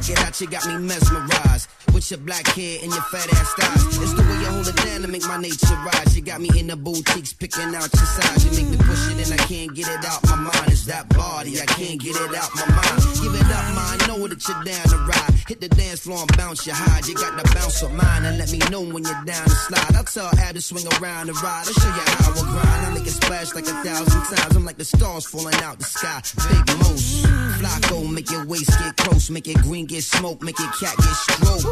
Check 0.00 0.16
it 0.16 0.24
out. 0.24 0.40
You 0.40 0.46
got 0.48 0.66
me 0.66 0.78
mesmerized 0.78 1.68
with 1.92 2.10
your 2.10 2.20
black 2.20 2.46
hair 2.48 2.78
and 2.82 2.92
your 2.92 3.02
fat 3.02 3.28
ass 3.34 3.52
thighs. 3.54 3.98
It's 4.00 4.14
the 4.14 4.22
way 4.22 4.38
you 4.40 4.46
hold 4.46 4.68
it 4.68 4.76
down 4.76 5.02
to 5.02 5.08
make 5.08 5.26
my 5.26 5.36
nature 5.36 5.76
rise. 5.84 6.16
You 6.16 6.22
got 6.22 6.40
me 6.40 6.50
in 6.58 6.66
the 6.66 6.76
boutiques 6.76 7.32
picking 7.32 7.74
out 7.74 7.90
your 7.92 8.08
size. 8.08 8.44
You 8.44 8.50
make 8.56 8.70
me 8.70 8.76
push 8.76 9.10
it 9.10 9.30
and 9.30 9.40
I 9.40 9.44
can't 9.44 9.74
get 9.74 9.88
it 9.88 10.04
out 10.04 10.24
my 10.24 10.36
mind. 10.36 10.68
It's 10.68 10.86
that 10.86 11.08
body, 11.10 11.60
I 11.60 11.66
can't 11.66 12.00
get 12.00 12.16
it 12.16 12.34
out 12.34 12.50
my 12.54 12.66
mind. 12.66 13.02
Give 13.20 13.34
it 13.34 13.50
up, 13.50 13.74
mind, 13.74 14.00
Know 14.08 14.26
that 14.26 14.42
you're 14.48 14.64
down 14.64 14.86
to 14.88 14.98
ride. 15.06 15.34
Hit 15.46 15.60
the 15.60 15.68
dance 15.68 16.00
floor 16.00 16.20
and 16.20 16.36
bounce 16.36 16.66
your 16.66 16.76
hide. 16.76 17.06
You 17.06 17.14
got 17.14 17.36
the 17.36 17.46
bounce 17.54 17.82
of 17.82 17.92
mine 17.92 18.24
and 18.24 18.38
let 18.38 18.50
me 18.52 18.58
know 18.70 18.80
when 18.80 19.04
you're 19.04 19.24
down 19.24 19.44
to 19.44 19.50
slide. 19.50 19.94
I'll 19.94 20.04
tell 20.04 20.30
Ab 20.38 20.54
to 20.54 20.62
swing 20.62 20.86
around 20.98 21.28
and 21.28 21.36
ride. 21.42 21.64
I'll 21.66 21.74
show 21.74 21.86
you 21.86 22.04
how 22.18 22.30
I 22.30 22.34
grind. 22.34 22.86
I 22.86 22.90
make 22.94 23.06
it 23.06 23.12
splash 23.12 23.54
like 23.54 23.66
a 23.66 23.76
thousand 23.84 24.36
times. 24.36 24.56
I'm 24.56 24.64
like 24.64 24.78
the 24.78 24.84
stars 24.84 25.26
falling 25.26 25.54
out 25.62 25.78
the 25.78 25.84
sky. 25.84 26.22
Big 26.48 26.76
moose. 26.78 27.19
Flacco, 27.60 28.10
make 28.10 28.30
your 28.30 28.46
waist 28.46 28.70
get 28.78 28.96
close. 28.96 29.28
Make 29.28 29.46
it 29.46 29.60
green 29.60 29.84
get 29.84 30.02
smoke. 30.02 30.40
Make 30.40 30.58
it 30.58 30.70
cat 30.80 30.96
get 30.96 31.14
stroke. 31.28 31.64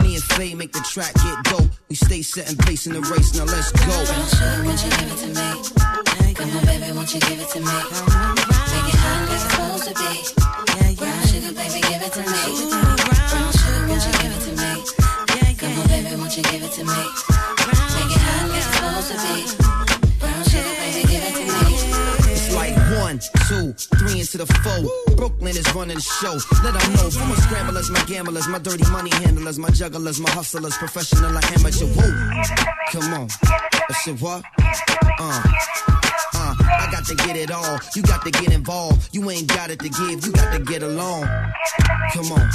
Me 0.00 0.16
and 0.16 0.24
Faye 0.24 0.54
make 0.54 0.72
the 0.72 0.80
track 0.80 1.14
get 1.14 1.44
dope. 1.44 1.70
We 1.88 1.94
stay 1.94 2.22
set 2.22 2.48
setting 2.48 2.58
pace 2.66 2.88
in 2.88 2.94
the 2.94 3.00
race. 3.02 3.32
Now 3.32 3.44
let's 3.44 3.70
go. 3.70 3.86
Won't 4.66 4.82
you 4.82 4.90
give 4.90 5.12
it 5.12 5.18
to 5.22 5.28
me? 5.28 6.34
Come 6.34 6.56
on, 6.56 6.64
baby, 6.66 6.92
won't 6.92 7.14
you 7.14 7.20
give 7.20 7.40
it 7.40 7.48
to 7.50 7.60
me? 7.60 7.66
Make 7.66 8.88
it 8.90 8.98
hot 8.98 9.55
into 24.36 24.52
the 24.52 24.60
four. 24.60 25.16
Brooklyn 25.16 25.56
is 25.56 25.74
running 25.74 25.96
the 25.96 26.00
show. 26.00 26.38
Let 26.62 26.74
them 26.74 26.92
know. 26.94 27.10
For 27.10 27.26
my 27.26 27.34
scramblers, 27.36 27.90
my 27.90 28.04
gamblers, 28.04 28.48
my 28.48 28.58
dirty 28.58 28.88
money 28.90 29.10
handlers, 29.10 29.58
my 29.58 29.70
jugglers, 29.70 30.20
my 30.20 30.30
hustlers, 30.30 30.76
professional 30.76 31.36
or 31.36 31.44
amateur. 31.44 31.86
Whoa. 31.86 32.42
Come 32.92 33.14
on. 33.14 33.28
I 33.42 33.92
said 34.04 34.20
what? 34.20 34.44
Uh. 35.18 35.95
I 36.60 36.88
got 36.90 37.04
to 37.06 37.14
get 37.14 37.36
it 37.36 37.50
all. 37.50 37.78
You 37.94 38.02
got 38.02 38.24
to 38.24 38.30
get 38.30 38.52
involved. 38.52 39.08
You 39.12 39.28
ain't 39.30 39.48
got 39.48 39.70
it 39.70 39.78
to 39.80 39.88
give. 39.88 40.26
You 40.26 40.32
got 40.32 40.52
to 40.52 40.60
get 40.60 40.82
along. 40.82 41.22
Come 42.12 42.32
on. 42.32 42.48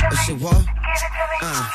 I 0.00 0.14
said 0.26 0.40
what? 0.40 0.64
Uh. 1.42 1.70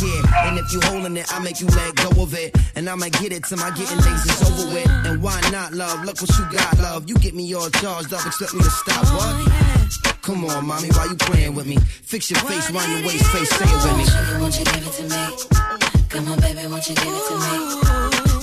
Yeah, 0.00 0.46
and 0.46 0.58
if 0.58 0.72
you 0.72 0.80
holding 0.84 1.16
it, 1.16 1.26
I 1.34 1.40
make 1.40 1.60
you 1.60 1.66
let 1.66 1.96
go 1.96 2.22
of 2.22 2.32
it. 2.32 2.56
And 2.76 2.88
I'ma 2.88 3.08
get 3.20 3.32
it 3.32 3.44
till 3.44 3.58
my 3.58 3.70
getting 3.70 3.98
is 3.98 4.42
over 4.48 4.72
with. 4.72 4.88
And 5.06 5.20
why 5.20 5.40
not, 5.50 5.72
love? 5.72 6.04
Look 6.04 6.20
what 6.20 6.30
you 6.38 6.44
got, 6.56 6.78
love. 6.78 7.08
You 7.08 7.16
get 7.16 7.34
me 7.34 7.52
all 7.54 7.68
charged 7.68 8.12
up, 8.12 8.24
expect 8.24 8.54
me 8.54 8.60
to 8.60 8.70
stop, 8.70 9.04
what? 9.06 10.22
Come 10.22 10.44
on, 10.44 10.66
mommy, 10.66 10.88
why 10.90 11.06
you 11.06 11.16
playing 11.16 11.54
with 11.56 11.66
me? 11.66 11.78
Fix 11.78 12.30
your 12.30 12.38
face, 12.40 12.70
wind 12.70 12.92
your 12.92 13.08
waist, 13.08 13.24
face, 13.26 13.50
say 13.50 13.64
it 13.64 13.82
with 13.82 13.96
me. 13.98 14.04
Sugar, 14.04 14.40
won't 14.40 14.58
you 14.58 14.64
give 14.66 14.86
it 14.86 14.92
to 14.92 15.02
me? 15.02 16.08
Come 16.10 16.28
on, 16.28 16.40
baby, 16.40 16.66
won't 16.68 16.88
you 16.88 16.94
give 16.94 17.08
it 17.08 17.26
to 17.26 17.34
me? 17.34 17.50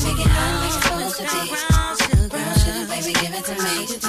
Make 0.03 0.25
it 0.25 0.31
hot 0.31 0.59
like 0.59 1.07
it's 1.07 1.15
supposed 1.15 1.57
to 1.59 1.69
be. 1.69 1.74
It 3.35 3.45
to 3.45 3.53
me. 3.63 4.04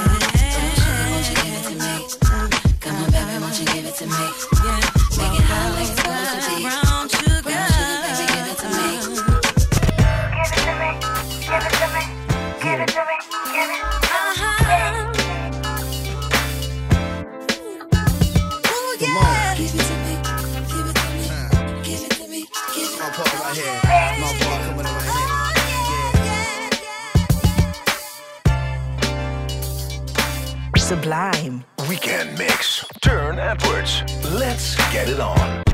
Sublime. 30.86 31.64
Weekend 31.88 32.38
mix. 32.38 32.84
Turne 33.00 33.40
Edwards. 33.40 34.04
Let's 34.30 34.76
get 34.92 35.08
it 35.08 35.18
on. 35.18 35.64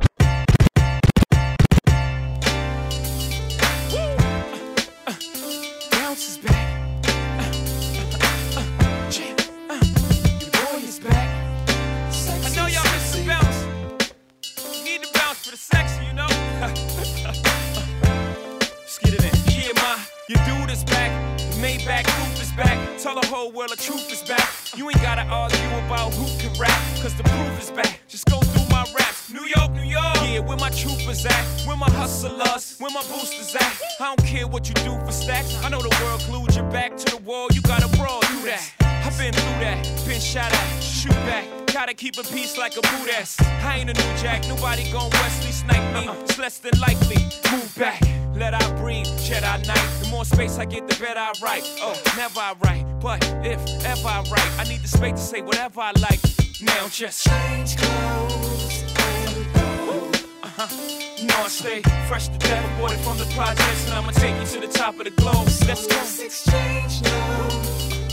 Bounce 5.91 6.39
back. 6.39 7.05
Jam. 9.11 9.37
Your 10.41 10.51
boy 10.51 10.81
is 10.81 10.99
back. 10.99 11.29
I 12.43 12.49
know 12.57 12.67
y'all 12.69 12.83
miss 12.95 13.13
the 13.15 13.23
bounce. 13.27 13.67
Need 14.83 15.03
to 15.03 15.13
bounce 15.13 15.45
for 15.45 15.51
the 15.51 15.59
sexy, 15.59 16.07
you 16.07 16.15
know? 16.15 16.27
Let's 18.81 18.99
get 18.99 19.13
it 19.13 19.25
in. 19.25 19.33
Yeah, 19.53 19.73
ma, 19.77 19.99
your 20.31 20.41
dude 20.47 20.71
is 20.71 20.83
back. 20.85 21.13
Back. 22.63 22.99
Tell 22.99 23.19
the 23.19 23.27
whole 23.27 23.51
world 23.51 23.71
the 23.71 23.77
truth 23.77 24.13
is 24.13 24.23
back. 24.23 24.49
You 24.77 24.89
ain't 24.89 25.03
gotta 25.03 25.23
argue 25.23 25.59
about 25.87 26.15
who 26.15 26.27
can 26.39 26.53
rap, 26.61 26.79
cause 27.03 27.15
the 27.17 27.25
proof 27.25 27.61
is 27.61 27.71
back. 27.71 28.01
Just 28.09 28.27
go 28.27 28.39
through 28.39 28.62
my 28.85 28.93
raps. 28.95 29.33
New 29.33 29.45
York, 29.45 29.71
New 29.73 29.83
York. 29.83 30.17
Yeah, 30.27 30.41
where 30.41 30.57
my 30.57 30.71
troopers 30.71 31.25
at? 31.27 31.45
Where 31.67 31.77
my 31.77 31.91
hustlers? 31.91 32.77
Where 32.79 32.91
my 32.91 33.03
boosters 33.03 33.55
at? 33.55 33.81
I 34.01 34.15
don't 34.15 34.27
care 34.27 34.47
what 34.47 34.69
you 34.69 34.75
do 34.75 34.99
for 35.05 35.13
stacks. 35.13 35.55
I 35.63 35.69
know 35.69 35.81
the 35.81 35.95
world 36.03 36.23
glued 36.27 36.55
your 36.55 36.69
back 36.71 36.97
to 36.97 37.17
the 37.17 37.23
wall. 37.23 37.49
You 37.53 37.63
gotta 37.63 37.89
brawl 37.97 38.21
through 38.23 38.51
that. 38.51 38.73
I've 38.81 39.17
been 39.19 39.33
through 39.33 39.61
that, 39.61 39.85
been 40.07 40.21
shot 40.21 40.53
at, 40.53 40.83
shoot 40.83 41.13
back. 41.27 41.47
Gotta 41.73 41.95
keep 41.95 42.17
a 42.19 42.23
peace 42.23 42.57
like 42.57 42.77
a 42.77 42.83
boot 42.83 43.09
ass. 43.15 43.37
I 43.41 43.79
ain't 43.79 43.91
a 43.91 43.95
new 43.95 44.17
jack, 44.23 44.47
nobody 44.49 44.91
gon' 44.93 45.11
Wesley 45.11 45.53
snipe 45.53 45.95
me. 45.95 46.09
Uh-uh. 46.09 46.23
It's 46.23 46.39
less 46.39 46.59
than 46.59 46.79
likely. 46.81 47.23
Move 47.51 47.75
back, 47.77 48.01
let 48.35 48.55
I 48.55 48.73
breathe, 48.81 49.07
Jedi 49.27 49.67
Knight. 49.67 49.89
The 50.03 50.09
more 50.09 50.25
space 50.25 50.59
I 50.59 50.65
get, 50.65 50.89
the 50.89 50.97
better 50.97 51.21
I 51.21 51.33
write. 51.43 51.65
Oh, 51.81 52.01
never 52.17 52.41
I 52.41 52.55
write, 52.65 52.87
but 53.01 53.23
if 53.45 53.61
ever 53.85 54.09
I 54.09 54.23
write, 54.31 54.51
I 54.59 54.65
need 54.65 54.83
the 54.83 54.89
space 54.89 55.15
to 55.15 55.19
say 55.19 55.43
whatever 55.43 55.81
I 55.81 55.93
like. 56.01 56.21
Now 56.61 56.89
just 56.89 57.27
change 57.27 57.77
clothes. 57.77 58.72
Uh-huh. 60.43 60.69
You 61.17 61.27
know 61.27 61.37
I 61.37 61.49
stay 61.49 61.83
fresh 62.09 62.29
to 62.29 62.39
death, 62.39 62.65
aborted 62.75 63.01
from 63.01 63.19
the 63.19 63.27
projects, 63.35 63.87
and 63.87 63.95
I'ma 63.95 64.11
take 64.13 64.39
you 64.41 64.47
to 64.47 64.67
the 64.67 64.73
top 64.73 64.99
of 64.99 65.05
the 65.05 65.11
globe. 65.11 65.47
Let's 65.67 65.87
go. 65.87 65.97
Let's 65.97 66.21
exchange 66.21 67.03
now. 67.03 67.49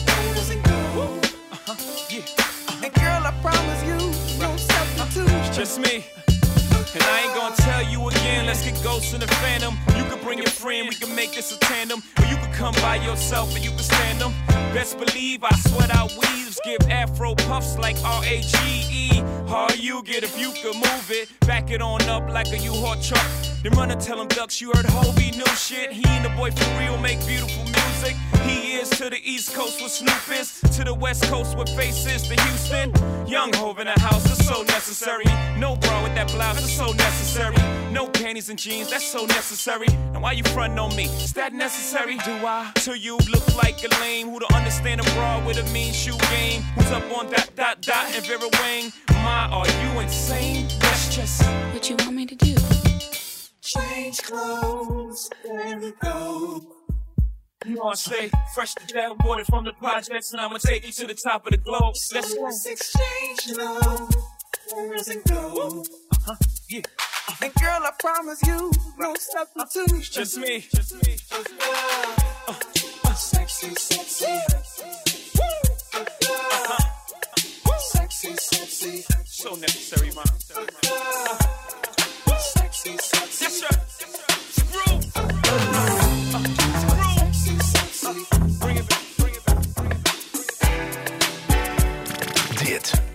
Where 0.05 0.33
does 0.35 0.49
it 0.51 0.63
go? 0.63 1.19
Uh-huh. 1.51 1.75
Yeah. 2.09 2.83
And 2.83 2.93
girl, 2.93 3.21
I 3.25 3.31
promise 3.41 3.83
you, 3.83 3.97
no 4.39 4.55
substitute. 4.57 5.31
It's 5.31 5.57
just 5.57 5.79
me. 5.79 6.05
And 6.93 7.03
I 7.03 7.21
ain't 7.21 7.35
gonna 7.35 7.55
tell 7.55 7.83
you 7.83 8.09
again, 8.09 8.47
let's 8.47 8.63
get 8.63 8.81
ghosts 8.83 9.13
in 9.13 9.19
the 9.19 9.27
phantom. 9.27 9.77
You 9.95 10.03
can 10.05 10.19
bring 10.23 10.39
your 10.39 10.49
friend, 10.49 10.87
we 10.89 10.95
can 10.95 11.15
make 11.15 11.33
this 11.35 11.51
a 11.55 11.59
tandem. 11.59 12.01
Or 12.17 12.25
you 12.25 12.35
can 12.37 12.51
come 12.53 12.73
by 12.75 12.95
yourself 12.95 13.55
and 13.55 13.63
you 13.63 13.69
can 13.71 13.79
stand 13.83 14.19
them. 14.19 14.33
Best 14.73 14.97
believe 14.97 15.43
I 15.43 15.55
sweat 15.69 15.93
out 15.95 16.11
weaves, 16.17 16.59
give 16.65 16.81
afro 16.89 17.35
puffs 17.35 17.77
like 17.77 17.97
R-A-G-E. 18.03 19.23
How 19.47 19.67
you 19.75 20.01
get 20.03 20.23
if 20.23 20.39
you 20.39 20.51
could 20.61 20.75
move 20.75 21.11
it, 21.11 21.29
back 21.41 21.69
it 21.69 21.81
on 21.81 22.01
up 22.03 22.27
like 22.29 22.47
a 22.51 22.57
U-Haul 22.57 23.01
truck. 23.01 23.25
Then 23.61 23.73
run 23.73 23.91
and 23.91 24.01
tell 24.01 24.17
them 24.17 24.27
ducks 24.29 24.59
you 24.59 24.71
heard 24.73 24.85
Hobie 24.85 25.35
new 25.35 25.45
shit. 25.55 25.91
He 25.91 26.03
and 26.07 26.25
the 26.25 26.29
boy 26.29 26.51
for 26.51 26.79
real 26.79 26.97
make 26.97 27.19
beautiful 27.27 27.63
music. 27.65 28.15
He 28.45 28.75
is 28.75 28.89
to 28.91 29.09
the 29.09 29.19
East 29.23 29.53
Coast 29.53 29.81
with 29.81 29.91
Snoop 29.91 30.39
is, 30.39 30.59
to 30.77 30.83
the 30.83 30.93
West 30.93 31.23
Coast 31.25 31.57
with 31.57 31.69
faces 31.69 32.27
to 32.27 32.41
Houston. 32.43 32.93
Young 33.27 33.53
Hove 33.53 33.79
in 33.79 33.85
the 33.85 33.99
house 33.99 34.25
is 34.25 34.45
so 34.47 34.63
necessary. 34.63 35.25
No 35.57 35.75
bra 35.75 36.03
with 36.03 36.15
that 36.15 36.31
blouse 36.31 36.63
is 36.63 36.71
so 36.71 36.91
necessary. 36.91 37.55
No 37.91 38.07
panties 38.07 38.49
and 38.49 38.57
jeans, 38.57 38.89
that's 38.89 39.05
so 39.05 39.25
necessary. 39.25 39.87
And 40.13 40.21
why 40.21 40.33
you 40.33 40.43
frontin' 40.43 40.79
on 40.79 40.95
me? 40.95 41.05
Is 41.05 41.33
that 41.33 41.53
necessary? 41.53 42.17
Do 42.17 42.31
I? 42.45 42.71
To 42.85 42.97
you 42.97 43.17
look 43.29 43.55
like 43.55 43.83
a 43.83 43.89
lame 44.01 44.29
who 44.29 44.39
don't 44.39 44.53
understand 44.53 45.01
a 45.01 45.03
bra 45.15 45.43
with 45.45 45.57
a 45.57 45.73
mean 45.73 45.93
shoe 45.93 46.17
game. 46.31 46.61
Who's 46.75 46.91
up 46.91 47.03
on 47.15 47.29
dot 47.29 47.49
dot 47.55 47.81
dot 47.81 48.15
and 48.15 48.25
Vera 48.25 48.49
Wang? 48.53 48.91
My, 49.23 49.49
are 49.51 49.67
you 49.67 49.99
insane? 49.99 50.67
That's 50.79 51.15
just 51.15 51.43
what 51.73 51.89
you 51.89 51.95
want 51.97 52.15
me 52.15 52.25
to 52.25 52.35
do. 52.35 52.55
Change 53.61 54.23
clothes, 54.23 55.29
there 55.43 55.77
we 55.77 55.91
go. 56.01 56.78
You 57.65 57.75
know 57.75 57.89
I 57.89 57.95
stay 57.95 58.31
fresh 58.55 58.73
to 58.75 58.87
death, 58.87 59.11
water 59.25 59.43
from 59.43 59.65
the 59.65 59.73
projects, 59.73 60.31
and 60.31 60.39
I'ma 60.39 60.57
take 60.57 60.85
you 60.85 60.93
to 60.93 61.07
the 61.07 61.13
top 61.13 61.45
of 61.45 61.51
the 61.51 61.57
globe. 61.57 61.93
Let's, 62.13 62.33
Let's 62.37 62.65
exchange 62.65 63.57
love, 63.57 64.15
words 64.73 65.09
it 65.09 65.25
gold. 65.27 65.89
Uh-huh, 66.13 66.35
yeah. 66.69 66.79
Uh-huh. 66.79 67.35
And 67.43 67.53
girl, 67.55 67.81
I 67.83 67.91
promise 67.99 68.41
you, 68.47 68.71
no 68.97 69.13
substitute. 69.15 69.91
Uh-huh. 69.91 70.01
Just 70.09 70.37
me, 70.37 70.65
just 70.73 70.95
me, 70.95 71.17
just 71.17 71.51
me. 71.51 71.57
Uh, 72.47 72.53
uh, 73.03 73.13
sexy, 73.13 73.75
sexy. 73.75 74.25
Woo! 75.35 75.99
Uh-huh. 75.99 77.77
Sexy, 77.77 78.35
sexy. 78.37 79.05
So 79.25 79.55
necessary, 79.55 80.11
mom. 80.15 80.23
Necessary, 80.23 80.67
mom. 80.85 80.97
Uh, 82.27 82.31
uh, 82.31 82.37
sexy, 82.37 82.97
sexy. 82.97 83.43
Yes, 83.43 83.59
sir. 83.59 83.67
Yes, 83.99 84.15
sir. 84.15 84.23
It's 84.47 84.57
a 84.57 84.63
groove. 84.71 85.11
Uh-huh. 85.17 86.08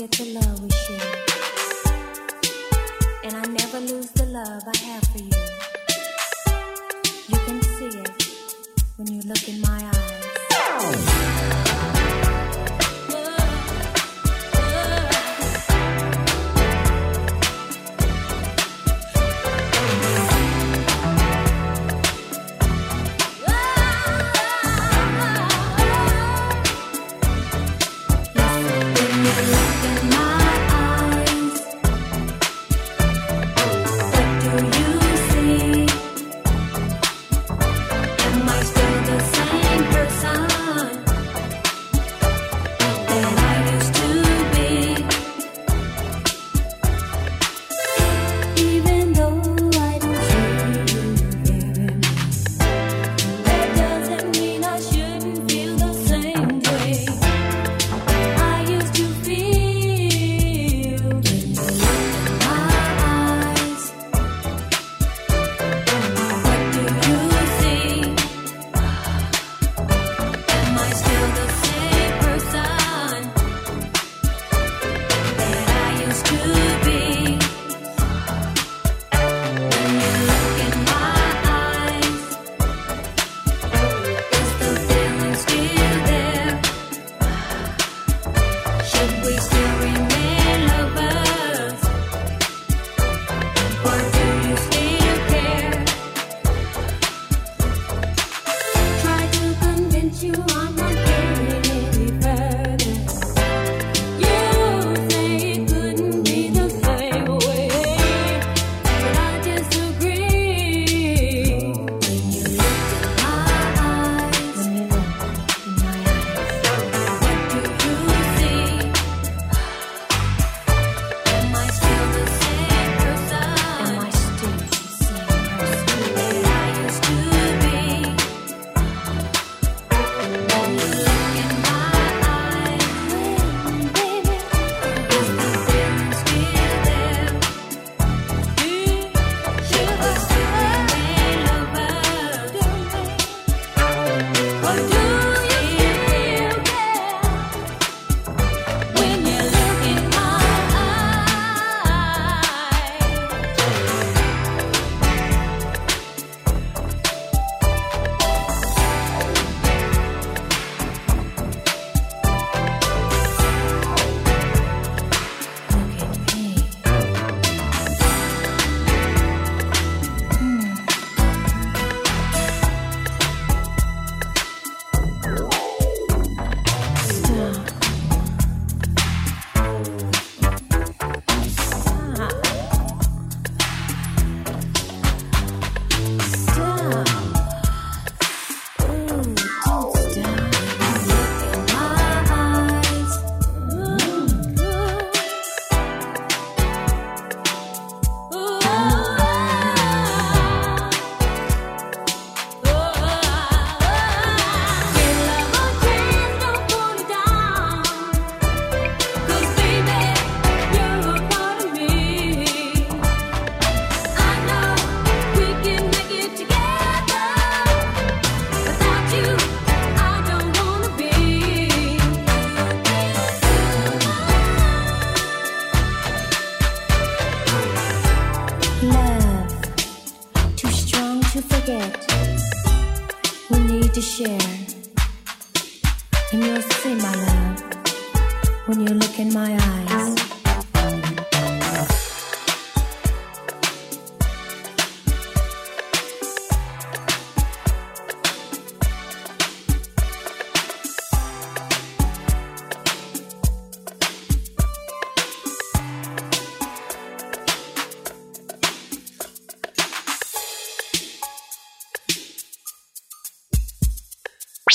Get 0.00 0.12
the 0.12 0.24
love 0.32 0.62
we 0.62 0.70
share. 0.70 1.09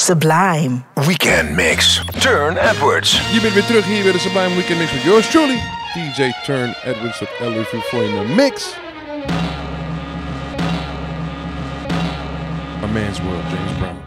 Sublime. 0.05 0.83
Weekend 1.07 1.55
Mix. 1.55 2.01
Turne 2.19 2.59
Edwards. 2.59 3.33
Je 3.33 3.41
bent 3.41 3.53
weer 3.53 3.65
terug 3.65 3.85
hier 3.85 4.03
bij 4.03 4.11
de 4.11 4.19
Sublime 4.19 4.53
Weekend 4.55 4.79
Mix 4.79 4.93
met 4.93 5.01
yours 5.01 5.29
truly. 5.29 5.59
DJ 5.93 6.31
Turne 6.43 6.75
Edwards 6.83 7.21
op 7.21 7.29
LFU 7.39 7.77
voor 7.81 8.03
in 8.03 8.11
de 8.11 8.33
mix. 8.33 8.75
A 12.83 12.87
Man's 12.87 13.19
World, 13.21 13.43
James 13.51 13.71
Brown. 13.79 14.04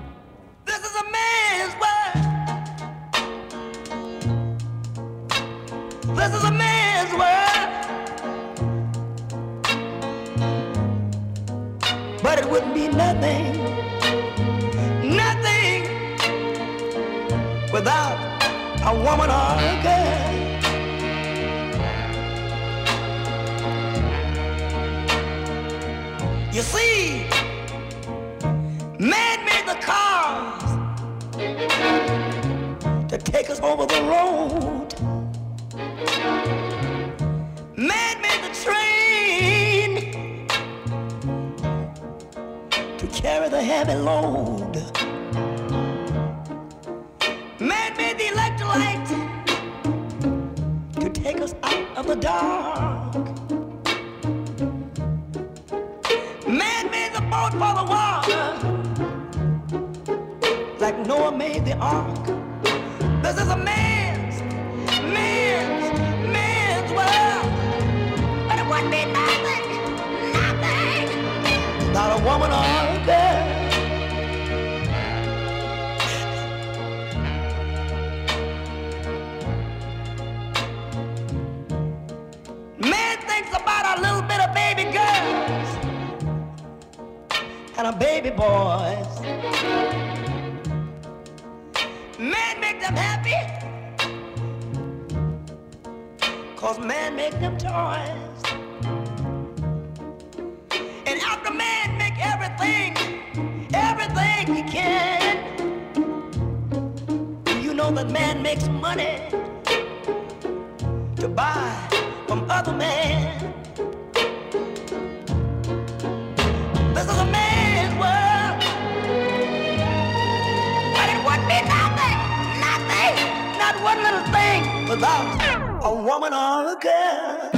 Little 124.10 124.32
thing 124.32 124.88
without 124.88 125.84
a 125.84 125.94
woman 125.94 126.32
or 126.32 126.72
a 126.72 126.76
girl. 126.80 127.50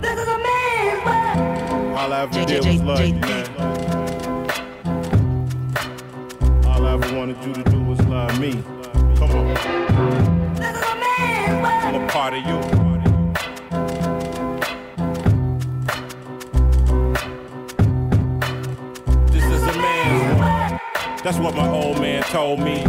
This 0.00 0.18
is 0.18 0.28
a 0.28 0.38
man's 0.38 1.04
world. 1.04 1.98
All 1.98 2.12
I 2.12 2.22
ever 2.22 2.44
did 2.46 2.64
was 2.64 2.82
love 2.82 3.06
you, 3.06 3.14
man. 3.14 3.46
All 6.66 6.86
I 6.86 6.94
ever 6.94 7.18
wanted 7.18 7.44
you 7.44 7.52
to 7.52 7.62
do 7.70 7.82
was 7.82 8.00
love 8.06 8.40
me. 8.40 8.52
Come 9.16 9.30
on. 9.32 9.54
This 10.54 10.76
is 10.76 10.82
a 10.82 10.94
I'm 11.86 11.94
a 11.94 12.06
part 12.08 12.32
of 12.34 12.46
you. 12.46 12.73
That's 21.24 21.38
what 21.38 21.56
my 21.56 21.66
old 21.66 22.02
man 22.02 22.22
told 22.24 22.60
me 22.60 22.82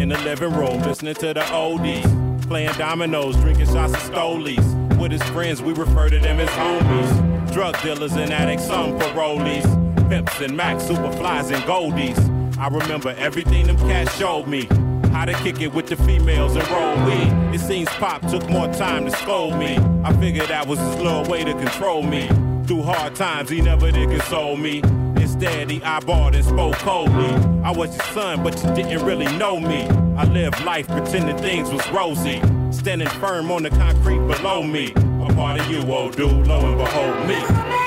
in 0.00 0.10
the 0.10 0.18
living 0.18 0.52
room, 0.52 0.80
listening 0.82 1.14
to 1.14 1.34
the 1.34 1.40
oldies, 1.40 2.06
playing 2.46 2.70
dominoes, 2.74 3.34
drinking 3.38 3.66
shots 3.66 3.92
of 3.92 3.98
stolies. 3.98 4.96
With 4.96 5.10
his 5.10 5.22
friends, 5.30 5.60
we 5.60 5.72
refer 5.72 6.08
to 6.08 6.20
them 6.20 6.38
as 6.38 6.48
homies. 6.50 7.52
Drug 7.52 7.82
dealers 7.82 8.12
and 8.12 8.32
addicts, 8.32 8.68
some 8.68 8.96
parolees, 8.96 9.64
pimps 10.08 10.40
and 10.40 10.56
max, 10.56 10.84
superflies 10.84 11.52
and 11.52 11.64
goldies. 11.64 12.16
I 12.58 12.68
remember 12.68 13.12
everything 13.18 13.66
them 13.66 13.76
cats 13.76 14.16
showed 14.16 14.46
me. 14.46 14.68
How 15.10 15.24
to 15.24 15.32
kick 15.42 15.60
it 15.60 15.74
with 15.74 15.88
the 15.88 15.96
females 15.96 16.54
and 16.54 16.70
roll 16.70 16.94
weed. 17.06 17.56
It 17.56 17.58
seems 17.58 17.88
Pop 17.88 18.22
took 18.28 18.48
more 18.48 18.72
time 18.72 19.04
to 19.06 19.10
scold 19.10 19.58
me. 19.58 19.78
I 20.04 20.12
figured 20.20 20.46
that 20.46 20.68
was 20.68 20.78
his 20.78 20.94
little 20.98 21.24
way 21.24 21.42
to 21.42 21.54
control 21.54 22.04
me. 22.04 22.28
Through 22.68 22.82
hard 22.82 23.16
times, 23.16 23.50
he 23.50 23.60
never 23.60 23.90
did 23.90 24.10
console 24.10 24.56
me. 24.56 24.80
Instead, 25.40 25.70
he 25.70 25.80
eyeballed 25.80 26.34
and 26.34 26.44
spoke 26.44 26.74
coldly. 26.80 27.30
I 27.64 27.70
was 27.70 27.96
your 27.96 28.04
son, 28.08 28.42
but 28.42 28.62
you 28.62 28.74
didn't 28.74 29.06
really 29.06 29.24
know 29.38 29.58
me. 29.58 29.84
I 30.18 30.24
lived 30.24 30.62
life 30.66 30.86
pretending 30.86 31.38
things 31.38 31.70
was 31.70 31.88
rosy. 31.92 32.42
Standing 32.70 33.08
firm 33.08 33.50
on 33.50 33.62
the 33.62 33.70
concrete 33.70 34.18
below 34.18 34.62
me. 34.62 34.92
A 34.92 35.32
part 35.34 35.58
of 35.58 35.66
you, 35.70 35.80
old 35.90 36.14
dude, 36.14 36.46
lo 36.46 36.60
and 36.60 36.76
behold 36.76 37.26
me. 37.26 37.36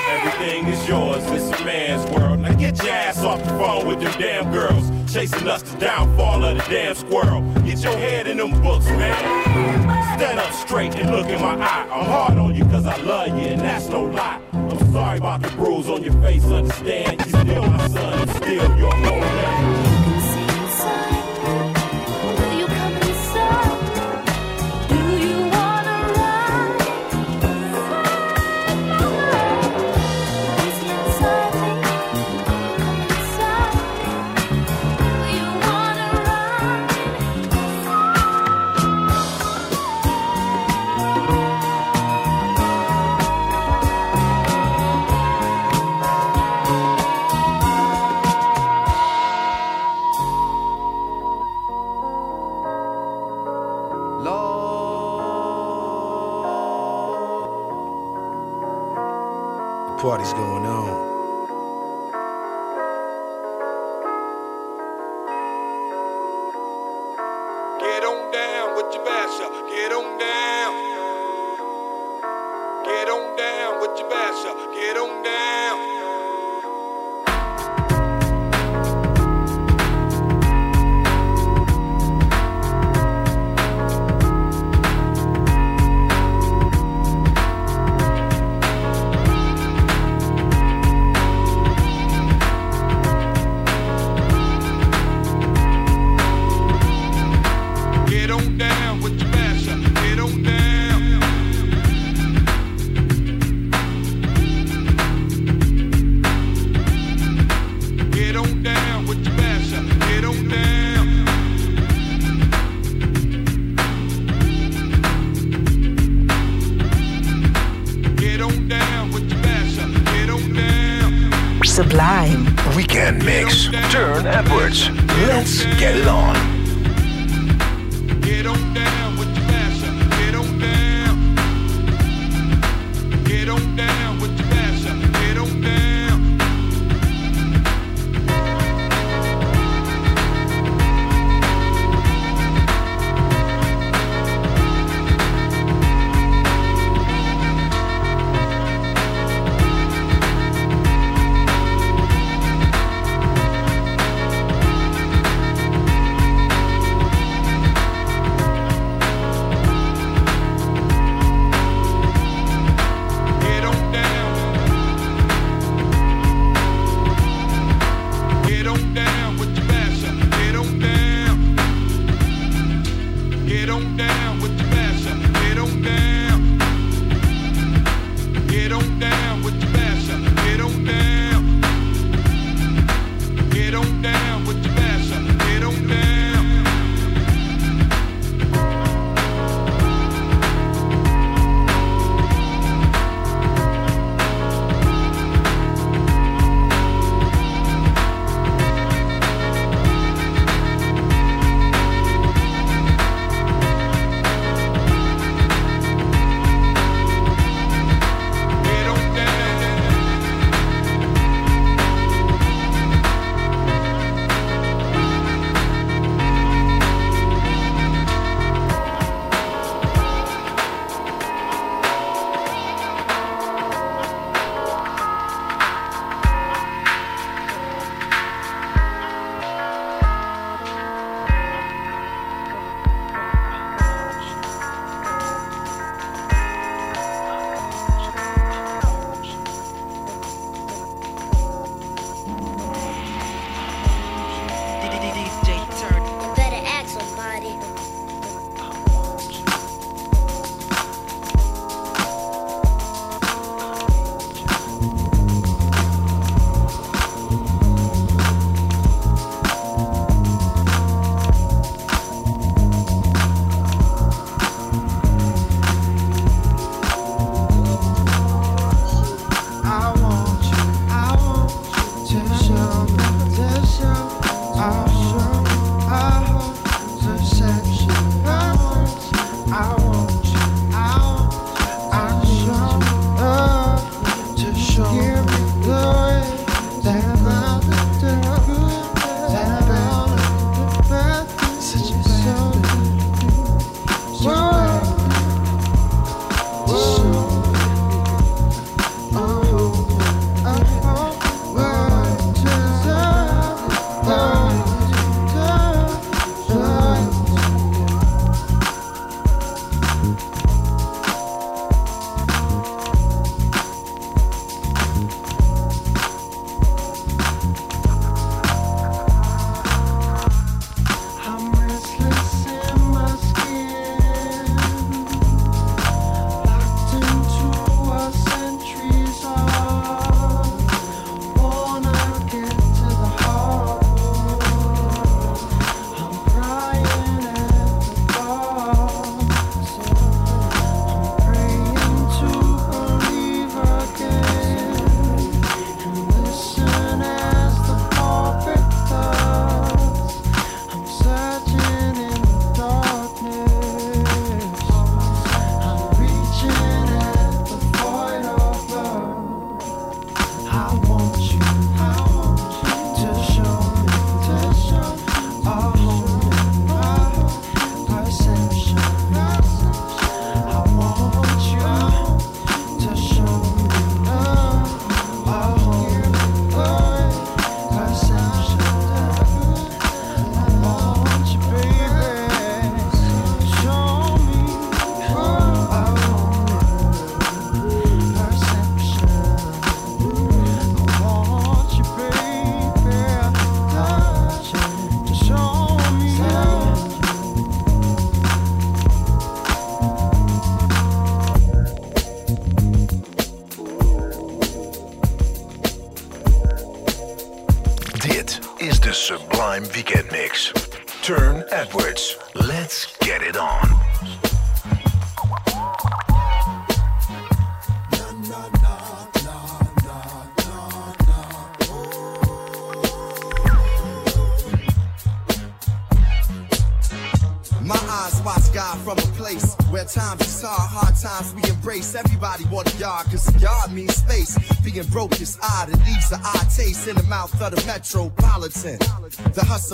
Everything 0.08 0.66
is 0.66 0.88
yours, 0.88 1.22
it's 1.26 1.60
a 1.60 1.64
man's 1.64 2.10
world. 2.10 2.33
Get 2.64 2.82
your 2.82 2.92
ass 2.94 3.18
off 3.18 3.42
the 3.44 3.50
phone 3.50 3.86
with 3.86 4.00
them 4.00 4.18
damn 4.18 4.50
girls. 4.50 4.90
Chasing 5.12 5.46
us 5.46 5.60
the 5.60 5.78
downfall 5.78 6.42
of 6.42 6.56
the 6.56 6.64
damn 6.70 6.94
squirrel. 6.94 7.42
Get 7.60 7.82
your 7.82 7.94
head 7.94 8.26
in 8.26 8.38
them 8.38 8.52
books, 8.62 8.86
man. 8.86 10.18
Stand 10.18 10.38
up 10.38 10.50
straight 10.54 10.94
and 10.96 11.10
look 11.10 11.26
in 11.26 11.42
my 11.42 11.56
eye. 11.56 11.86
I'm 11.92 12.06
hard 12.06 12.38
on 12.38 12.54
you 12.54 12.64
cause 12.64 12.86
I 12.86 12.96
love 13.02 13.28
you 13.28 13.48
and 13.48 13.60
that's 13.60 13.88
no 13.88 14.04
lie. 14.04 14.40
I'm 14.54 14.92
sorry 14.92 15.18
about 15.18 15.42
the 15.42 15.50
bruise 15.50 15.90
on 15.90 16.02
your 16.04 16.14
face, 16.22 16.46
understand. 16.46 17.20
You 17.20 17.28
still 17.28 17.66
my 17.66 17.86
son 17.88 18.20
and 18.20 18.30
still 18.30 18.78
your 18.78 18.94
whole 18.94 19.20
man. 19.20 19.83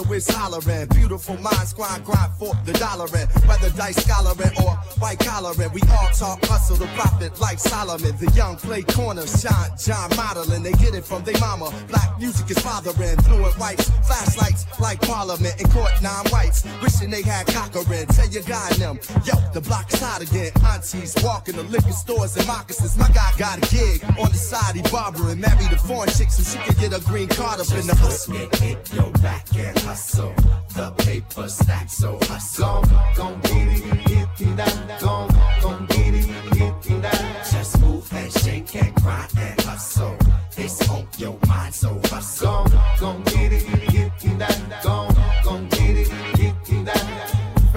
Hustle 0.00 0.14
is 0.14 0.28
hollering, 0.30 0.88
beautiful 0.88 1.36
minds 1.38 1.74
grind, 1.74 2.04
grind 2.06 2.32
for 2.38 2.54
the 2.64 2.72
dollar 2.72 3.04
and 3.04 3.28
whether 3.44 3.68
dice 3.76 3.96
scholaring 3.96 4.56
or 4.64 4.72
white 4.98 5.18
collaring. 5.18 5.70
We 5.74 5.82
all 5.92 6.08
talk 6.16 6.42
hustle, 6.46 6.76
the 6.76 6.86
profit 6.96 7.38
like 7.38 7.58
Solomon. 7.58 8.16
The 8.16 8.32
young 8.34 8.56
play 8.56 8.82
corner, 8.82 9.26
shine, 9.26 9.70
John 9.76 10.08
modeling. 10.16 10.62
They 10.62 10.72
get 10.72 10.94
it 10.94 11.04
from 11.04 11.22
their 11.24 11.38
mama. 11.38 11.70
Black 11.88 12.18
music 12.18 12.50
is 12.50 12.58
fathering, 12.60 13.18
fluent 13.18 13.58
whites, 13.58 13.90
flashlights 14.06 14.59
like 14.90 15.00
Parliament 15.02 15.54
and 15.60 15.70
court, 15.70 15.90
nine 16.02 16.26
whites. 16.32 16.66
Wishing 16.82 17.10
they 17.10 17.22
had 17.22 17.46
cockering. 17.46 18.06
Tell 18.06 18.28
your 18.28 18.42
guy 18.42 18.68
them, 18.74 18.98
yo, 19.24 19.34
the 19.54 19.60
block 19.60 19.92
is 19.92 20.00
hot 20.00 20.20
again. 20.20 20.50
Aunties 20.66 21.14
walking 21.22 21.56
the 21.56 21.62
liquor 21.64 21.92
stores 21.92 22.36
and 22.36 22.46
moccasins. 22.46 22.98
My 22.98 23.08
guy 23.08 23.30
got 23.38 23.58
a 23.58 23.74
gig 23.74 24.02
on 24.18 24.30
the 24.34 24.40
side, 24.50 24.74
he 24.74 24.82
barbering. 24.90 25.40
Married 25.40 25.72
a 25.72 25.78
foreign 25.78 26.10
chick 26.10 26.30
so 26.30 26.42
she 26.42 26.58
could 26.66 26.78
get 26.78 26.92
a 26.92 27.00
green 27.04 27.28
card 27.28 27.60
up 27.60 27.70
in 27.70 27.86
the 27.86 27.94
hustle. 27.94 28.34
Hit 28.34 28.92
your 28.92 29.10
back 29.24 29.46
and 29.54 29.78
hustle. 29.78 30.34
The 30.74 30.90
paper 30.98 31.48
stack, 31.48 31.88
so 31.88 32.18
hustle. 32.22 32.82
Gon' 33.14 33.40
get 33.42 33.68
it, 33.76 33.84
hit 34.08 34.28
it 34.40 34.56
that. 34.56 35.00
Gon' 35.00 35.28
gon' 35.62 35.86
get 35.86 36.14
it, 36.14 36.24
hit 36.58 36.90
it 36.90 37.02
that. 37.02 37.48
Just 37.52 37.80
move 37.80 38.12
and 38.12 38.32
shake 38.32 38.74
and 38.74 38.94
grind 38.96 39.30
and 39.38 39.60
hustle. 39.60 40.16
It's 40.62 40.86
on 40.90 40.98
oh, 41.00 41.08
your 41.16 41.38
mind, 41.48 41.74
so 41.74 41.98
hustle. 42.04 42.66
Gon' 43.00 43.22
get 43.22 43.50
it, 43.50 43.66
get 43.66 44.12
it 44.22 44.38
that. 44.38 44.82
Gon' 44.82 45.14
gon' 45.42 45.68
get 45.70 45.96
it. 45.96 46.19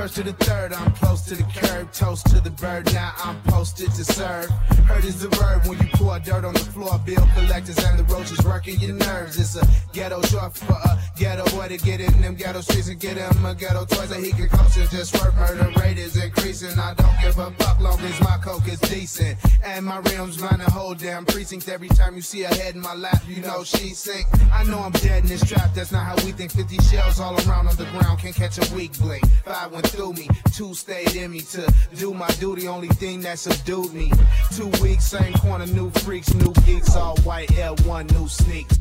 First 0.04 0.16
to 0.16 0.24
the 0.24 0.34
third, 0.34 0.74
I'm 0.74 0.92
close 0.96 1.22
to 1.28 1.36
the 1.36 1.44
curb. 1.44 1.94
Toast 1.94 2.26
to 2.28 2.42
the 2.42 2.50
bird, 2.50 2.94
now 2.94 3.14
I'm 3.24 3.42
posted 3.44 3.90
to 3.92 4.04
serve. 4.04 4.50
Heard 4.84 5.06
is 5.06 5.22
the 5.22 5.30
verb 5.30 5.66
when 5.66 5.80
you 5.80 5.88
pour 5.94 6.20
dirt 6.20 6.44
on 6.44 6.54
the 6.54 6.60
floor. 6.60 7.00
Bill 7.06 7.26
collectors 7.34 7.78
and 7.86 7.98
the 7.98 8.04
roaches 8.14 8.44
working 8.44 8.78
your 8.82 8.96
nerves. 8.96 9.40
It's 9.40 9.56
a 9.56 9.66
ghetto 9.94 10.22
short 10.24 10.58
for 10.58 10.74
a 10.74 11.00
ghetto 11.18 11.46
boy 11.56 11.70
to 11.70 11.78
get 11.78 12.02
in 12.02 12.22
them 12.22 12.36
ghetto 12.36 12.60
streets 12.60 12.90
and 12.90 13.00
get 13.00 13.16
him 13.16 13.46
a 13.46 13.56
ghetto 13.56 13.86
toys 13.86 14.10
that 14.10 14.20
he 14.20 14.34
can 14.34 14.50
coach 14.50 14.76
and 14.76 14.90
just 14.90 15.14
work. 15.24 15.34
Murder 15.38 15.72
rate 15.80 15.98
is 15.98 16.22
increasing. 16.22 16.78
I 16.78 16.96
don't 16.96 17.16
give 17.22 17.40
a 17.40 17.52
fuck 17.52 17.80
long 17.80 18.02
as 18.02 18.20
my 18.20 18.38
coke 18.44 18.68
is 18.68 18.82
decent. 18.82 19.38
And 19.64 19.86
my 19.86 20.00
rims 20.00 20.38
run 20.42 20.60
a 20.60 20.70
whole 20.70 20.96
damn 20.96 21.24
precinct. 21.24 21.70
Every 21.70 21.88
time 21.88 22.18
you 22.18 22.22
see 22.22 22.44
a 22.44 22.50
head 22.50 22.76
in 22.76 22.82
my 22.82 22.94
lap, 22.94 23.24
you 23.26 23.42
know 23.42 23.64
she 23.64 23.94
sink. 23.94 24.28
I 24.54 24.66
know 24.66 24.80
I'm 24.80 24.92
dead 24.92 25.24
in 25.24 25.30
this 25.30 25.46
trap. 25.48 25.74
That's 25.74 25.94
not 25.94 26.04
how 26.04 26.16
we 26.26 26.34
think. 26.34 26.52
50 26.52 26.78
shells 26.80 27.22
all 27.22 27.36
around 27.48 27.70
on 27.70 27.78
the 27.78 27.86
ground 27.86 28.20
can't 28.20 28.36
catch 28.36 28.58
a 28.58 28.76
weak 28.76 29.00
blink. 29.00 29.26
Five 29.46 29.72
went 29.72 29.93
through 29.94 30.14
me, 30.14 30.28
two 30.56 30.74
stayed 30.74 31.16
in 31.16 31.32
me 31.32 31.42
to 31.42 31.72
do 31.96 32.14
my 32.14 32.28
duty. 32.40 32.68
Only 32.68 32.88
thing 32.88 33.22
that 33.22 33.38
subdued 33.38 33.94
me. 33.94 34.12
Two 34.52 34.70
weeks, 34.82 35.06
same 35.06 35.34
corner, 35.34 35.68
new 35.68 35.92
freaks, 35.92 36.34
new 36.34 36.52
geeks, 36.66 36.96
all 36.96 37.16
white 37.18 37.50
L1, 37.50 38.12
new 38.12 38.28
sneaks. 38.28 38.78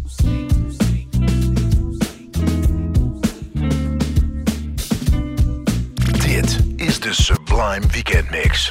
Dit 6.25 6.81
is 6.81 6.99
de 6.99 7.13
Sublime 7.13 7.87
Weekend 7.93 8.31
Mix. 8.31 8.71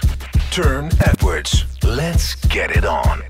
Turne 0.49 0.89
Edwards. 0.99 1.65
Let's 1.84 2.35
get 2.47 2.76
it 2.76 2.85
on. 2.85 3.22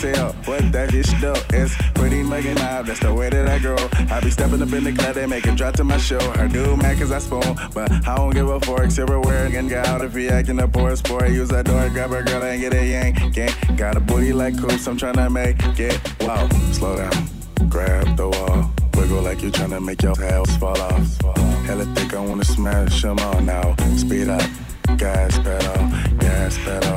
Tell 0.00 0.32
what 0.46 0.72
that 0.72 0.90
shit 0.90 1.06
do. 1.20 1.32
It's 1.56 1.76
pretty 1.94 2.22
mugging 2.22 2.58
out, 2.58 2.86
that's 2.86 3.00
the 3.00 3.14
way 3.14 3.30
that 3.30 3.48
I 3.48 3.58
grow. 3.58 3.76
I 4.10 4.20
be 4.20 4.30
stepping 4.30 4.60
up 4.62 4.72
in 4.72 4.84
the 4.84 4.92
club, 4.92 5.14
they 5.14 5.26
make 5.26 5.46
it 5.46 5.56
drop 5.56 5.74
to 5.76 5.84
my 5.84 5.98
show. 5.98 6.18
Her 6.32 6.48
do 6.48 6.76
man, 6.76 6.98
cause 6.98 7.12
I 7.12 7.18
spoon, 7.18 7.56
but 7.72 7.90
I 8.08 8.16
don't 8.16 8.30
give 8.30 8.48
a 8.48 8.58
fork. 8.60 8.90
Silverware, 8.90 9.46
and 9.46 9.68
get 9.68 9.86
out 9.86 10.02
if 10.02 10.14
he 10.14 10.28
acting 10.28 10.58
a 10.60 10.66
poor 10.66 10.96
sport. 10.96 11.30
Use 11.30 11.48
that 11.50 11.66
door, 11.66 11.88
grab 11.90 12.10
her 12.10 12.22
girl 12.22 12.42
and 12.42 12.60
get 12.60 12.74
a 12.74 12.84
yank. 12.84 13.36
yank. 13.36 13.54
Got 13.76 13.96
a 13.96 14.00
booty 14.00 14.32
like 14.32 14.58
coops, 14.58 14.86
I'm 14.88 14.96
trying 14.96 15.14
to 15.14 15.30
make 15.30 15.56
it. 15.78 16.00
Wow, 16.20 16.48
Slow 16.72 16.96
down, 16.96 17.28
grab 17.68 18.16
the 18.16 18.28
wall. 18.28 18.70
Wiggle 18.96 19.22
like 19.22 19.42
you're 19.42 19.50
trying 19.50 19.70
to 19.70 19.80
make 19.80 20.02
your 20.02 20.16
house 20.16 20.56
fall 20.56 20.80
off. 20.80 21.20
Hella 21.66 21.84
thick, 21.94 22.14
I 22.14 22.20
wanna 22.20 22.44
smash 22.44 23.02
them 23.02 23.18
all 23.20 23.40
now. 23.40 23.76
Speed 23.96 24.28
up, 24.28 24.42
gas 24.96 25.38
pedal, 25.38 25.88
gas 26.18 26.58
pedal, 26.58 26.91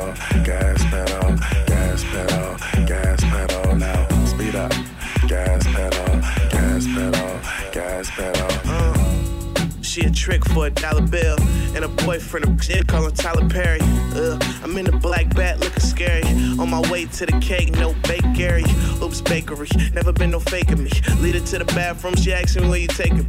for 10.56 10.68
a 10.68 10.70
dollar 10.70 11.02
bill. 11.02 11.36
And 11.74 11.84
a 11.84 11.88
boyfriend, 11.88 12.46
a 12.48 12.62
kid 12.64 12.88
calling 12.88 13.12
Tyler 13.12 13.46
Perry. 13.46 13.80
Ugh, 14.14 14.42
I'm 14.62 14.74
in 14.78 14.86
the 14.86 14.96
black 14.96 15.34
bat 15.34 15.60
looking 15.60 15.80
scary. 15.80 16.26
On 16.58 16.70
my 16.70 16.80
way 16.90 17.04
to 17.04 17.26
the 17.26 17.38
cake, 17.40 17.72
no 17.72 17.94
bakery. 18.04 18.64
Oops, 19.02 19.20
bakery. 19.20 19.68
Never 19.92 20.12
been 20.12 20.30
no 20.30 20.40
faking 20.40 20.82
me. 20.82 20.90
Lead 21.20 21.34
her 21.34 21.46
to 21.52 21.58
the 21.58 21.66
bathroom, 21.76 22.16
she 22.16 22.32
asks 22.32 22.56
me 22.56 22.66
where 22.66 22.78
you 22.78 22.88
take 22.88 23.12
it. 23.12 23.26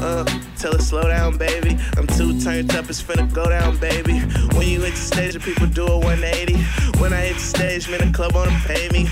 Uh, 0.00 0.24
tell 0.56 0.72
her 0.72 0.78
slow 0.78 1.02
down, 1.02 1.36
baby. 1.36 1.76
I'm 1.98 2.06
too 2.06 2.40
turned 2.40 2.74
up, 2.74 2.88
it's 2.88 3.02
finna 3.02 3.30
go 3.30 3.50
down, 3.50 3.76
baby. 3.76 4.20
When 4.56 4.66
you 4.66 4.80
hit 4.80 4.94
the 4.94 4.96
stage, 4.96 5.34
the 5.34 5.40
people 5.40 5.66
do 5.66 5.86
a 5.86 5.98
180. 5.98 6.54
When 7.00 7.12
I 7.12 7.20
hit 7.26 7.34
the 7.34 7.40
stage, 7.40 7.90
man, 7.90 8.00
the 8.00 8.16
club 8.16 8.34
wanna 8.34 8.58
pay 8.64 8.88
me. 8.88 9.08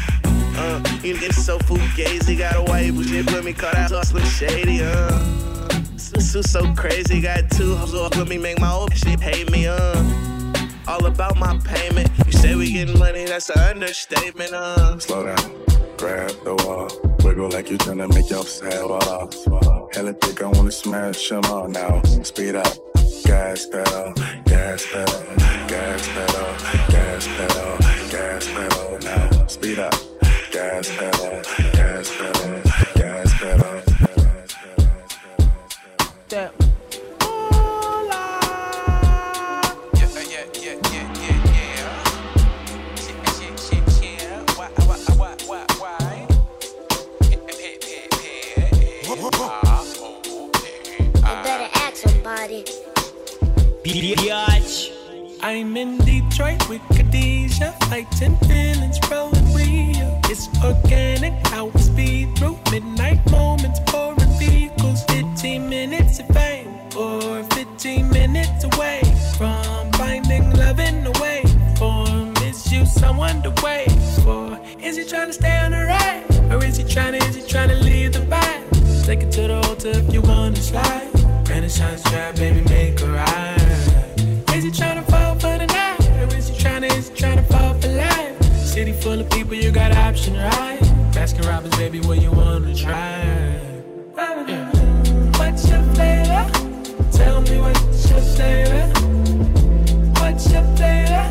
Uh, 0.56 0.82
you 1.02 1.20
get 1.20 1.34
so 1.34 1.58
fugazi, 1.58 2.38
got 2.38 2.56
a 2.56 2.62
white 2.62 2.86
shit 3.04 3.26
with 3.26 3.44
me, 3.44 3.52
call 3.52 3.72
that 3.72 3.90
hustler 3.90 4.24
shady, 4.24 4.82
uh. 4.82 5.49
Is 6.32 6.52
so 6.52 6.72
crazy, 6.74 7.20
got 7.20 7.50
two 7.50 7.74
hoes 7.74 7.92
up 7.92 8.16
with 8.16 8.28
me, 8.28 8.38
make 8.38 8.60
my 8.60 8.70
old 8.70 8.96
shit 8.96 9.18
hate 9.18 9.50
me, 9.50 9.66
uh. 9.66 10.04
All 10.86 11.04
about 11.04 11.36
my 11.36 11.58
payment. 11.64 12.08
You 12.24 12.30
say 12.30 12.54
we 12.54 12.70
getting 12.70 12.96
money, 13.00 13.24
that's 13.24 13.50
an 13.50 13.58
understatement, 13.58 14.52
uh. 14.52 14.96
Slow 15.00 15.26
down, 15.26 15.50
grab 15.96 16.30
the 16.44 16.54
wall. 16.64 16.88
Wiggle 17.24 17.50
like 17.50 17.68
you're 17.68 17.78
trying 17.78 17.98
to 17.98 18.06
make 18.08 18.30
your 18.30 18.44
head 18.44 18.74
fall 18.74 18.92
off. 18.92 19.92
Hella 19.92 20.12
thick, 20.12 20.40
I 20.40 20.46
wanna 20.46 20.70
smash 20.70 21.28
them 21.30 21.44
all 21.46 21.66
now. 21.66 22.00
Speed 22.22 22.54
up, 22.54 22.78
gas 23.24 23.66
pedal, 23.66 24.12
gas 24.44 24.86
pedal, 24.86 25.22
gas 25.66 26.08
pedal, 26.14 26.54
gas 26.90 27.26
pedal, 27.26 27.76
gas 28.08 28.46
pedal 28.46 28.98
now. 29.02 29.46
Speed 29.48 29.80
up, 29.80 29.94
gas 30.52 30.88
pedal, 30.96 31.69
Biatch. 53.90 54.92
I 55.42 55.54
I'm 55.54 55.76
in 55.76 55.98
Detroit 55.98 56.68
with 56.68 56.80
Khadijah, 56.94 57.74
fighting 57.88 58.36
feelings, 58.46 59.00
rolling 59.10 59.52
Rio. 59.52 60.20
It's 60.26 60.46
organic, 60.62 61.32
how 61.48 61.66
we 61.66 61.80
speed 61.80 62.36
through 62.36 62.56
midnight 62.70 63.18
moments, 63.32 63.80
pouring 63.86 64.38
vehicles. 64.38 65.02
15 65.08 65.68
minutes 65.68 66.20
of 66.20 66.28
fame, 66.28 66.72
or 66.96 67.42
15 67.54 68.08
minutes 68.10 68.62
away 68.62 69.00
from 69.36 69.90
finding 69.94 70.48
love 70.52 70.78
in 70.78 71.02
the 71.02 71.18
way. 71.20 71.42
Form 71.76 72.32
is 72.44 72.70
you 72.72 72.86
someone 72.86 73.42
to 73.42 73.50
wait 73.60 73.90
for? 74.22 74.56
Is 74.80 74.98
he 74.98 75.04
trying 75.04 75.26
to 75.26 75.32
stay 75.32 75.56
on 75.58 75.72
the 75.72 75.84
right? 75.86 76.30
or 76.52 76.64
is 76.64 76.76
he 76.76 76.84
trying 76.84 77.18
to? 77.18 77.26
Is 77.26 77.34
he 77.34 77.42
trying 77.42 77.70
to 77.70 77.76
leave 77.76 78.12
the 78.12 78.20
vibe? 78.20 79.04
Take 79.04 79.22
it 79.24 79.32
to 79.32 79.48
the 79.48 79.56
altar 79.66 79.90
if 79.90 80.14
you 80.14 80.20
wanna 80.20 80.56
slide. 80.56 81.08
Renaissance 81.48 82.02
trap, 82.04 82.36
baby, 82.36 82.60
make 82.68 83.00
option, 90.10 90.34
right? 90.34 90.80
Baskin 91.12 91.46
Robbins, 91.46 91.76
baby, 91.76 92.00
what 92.00 92.20
you 92.20 92.32
wanna 92.32 92.74
try? 92.74 93.22
Yeah. 94.16 94.70
What's 95.38 95.70
your 95.70 95.84
flavor? 95.94 96.44
Tell 97.12 97.40
me 97.42 97.60
what's 97.60 98.10
your 98.10 98.20
flavor. 98.34 98.82
What's 100.18 100.50
your 100.52 100.64
flavor? 100.74 101.24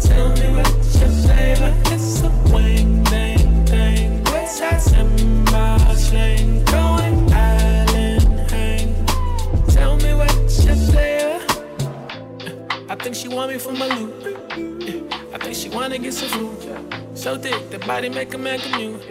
Tell 0.00 0.28
me 0.40 0.46
what's 0.56 1.00
your 1.00 1.12
flavor. 1.22 1.70
It's 1.94 2.22
a 2.22 2.30
wing, 2.52 3.04
dang, 3.04 3.64
dang. 3.64 4.24
What's 4.24 4.58
that 4.58 4.82
Simba 4.82 5.78
slang? 5.94 6.64
Going 6.64 7.32
island 7.32 8.50
hang. 8.50 8.88
Tell 9.68 9.94
me 9.96 10.14
what's 10.14 10.64
your 10.64 10.74
flavor. 10.90 11.40
I 12.88 12.96
think 12.96 13.14
she 13.14 13.28
want 13.28 13.52
me 13.52 13.58
for 13.58 13.72
my 13.74 13.86
loot. 13.86 14.12
I 15.32 15.38
think 15.38 15.54
she 15.54 15.68
wanna 15.68 15.98
get 15.98 16.14
some 16.14 16.28
food. 16.30 17.07
So 17.18 17.36
thick, 17.36 17.70
the 17.70 17.80
body 17.80 18.08
make 18.08 18.32
a 18.32 18.38
man 18.38 18.60
commute. 18.60 19.02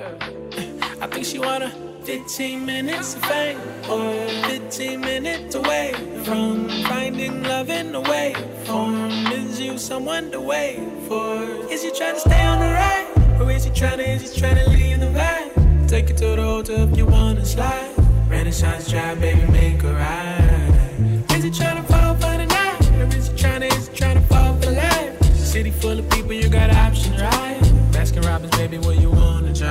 I 1.01 1.07
think 1.07 1.25
she 1.25 1.39
wanna 1.39 1.69
15 2.03 2.65
minutes 2.65 3.15
of 3.15 3.25
fame 3.25 3.59
or 3.89 4.13
15 4.47 5.01
minutes 5.01 5.55
away 5.55 5.91
from 6.23 6.69
finding 6.85 7.43
love 7.43 7.69
in 7.69 7.91
the 7.91 7.99
way. 7.99 8.33
Form 8.63 9.11
is 9.27 9.59
you 9.59 9.77
someone 9.77 10.31
to 10.31 10.39
wait 10.39 10.79
for? 11.09 11.43
Is 11.69 11.83
he 11.83 11.91
trying 11.91 12.13
to 12.13 12.21
stay 12.21 12.45
on 12.45 12.59
the 12.59 12.67
ride? 12.67 13.41
Or 13.41 13.51
is 13.51 13.65
he 13.65 13.71
trying 13.71 13.97
to, 13.97 14.09
is 14.09 14.33
he 14.33 14.39
trying 14.39 14.55
to 14.55 14.69
leave 14.69 15.01
the 15.01 15.07
vibe? 15.07 15.89
Take 15.89 16.09
it 16.09 16.15
to 16.19 16.27
the 16.27 16.43
altar 16.43 16.87
if 16.89 16.97
you 16.97 17.05
wanna 17.07 17.43
slide. 17.45 17.91
Renaissance 18.29 18.89
drive, 18.89 19.19
baby, 19.19 19.45
make 19.51 19.83
a 19.83 19.93
ride. 19.93 21.31
Is 21.35 21.43
he 21.43 21.51
trying 21.51 21.75
to 21.75 21.91
fall 21.91 22.15
for 22.15 22.37
the 22.37 22.45
night? 22.45 22.89
Or 23.01 23.17
is 23.17 23.27
he 23.27 23.37
trying 23.37 23.61
to, 23.61 23.67
is 23.67 23.89
he 23.89 23.97
trying 23.97 24.15
to 24.15 24.23
fall 24.27 24.55
for 24.61 24.71
life? 24.71 25.21
City 25.35 25.71
full 25.71 25.99
of 25.99 26.09
people, 26.09 26.31
you 26.31 26.47
got 26.47 26.69
options, 26.69 27.21
right? 27.21 27.76
Baskin 28.17 28.29
Robbins, 28.29 28.57
baby, 28.57 28.77
what 28.79 28.99
you 28.99 29.11
wanna 29.11 29.53
try? 29.53 29.67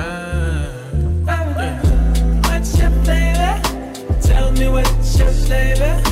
Yeah. 1.25 1.81
What's 2.43 2.77
your 2.79 2.91
flavor? 3.03 3.61
Tell 4.21 4.51
me 4.53 4.69
what's 4.69 5.19
your 5.19 5.31
flavor. 5.31 6.06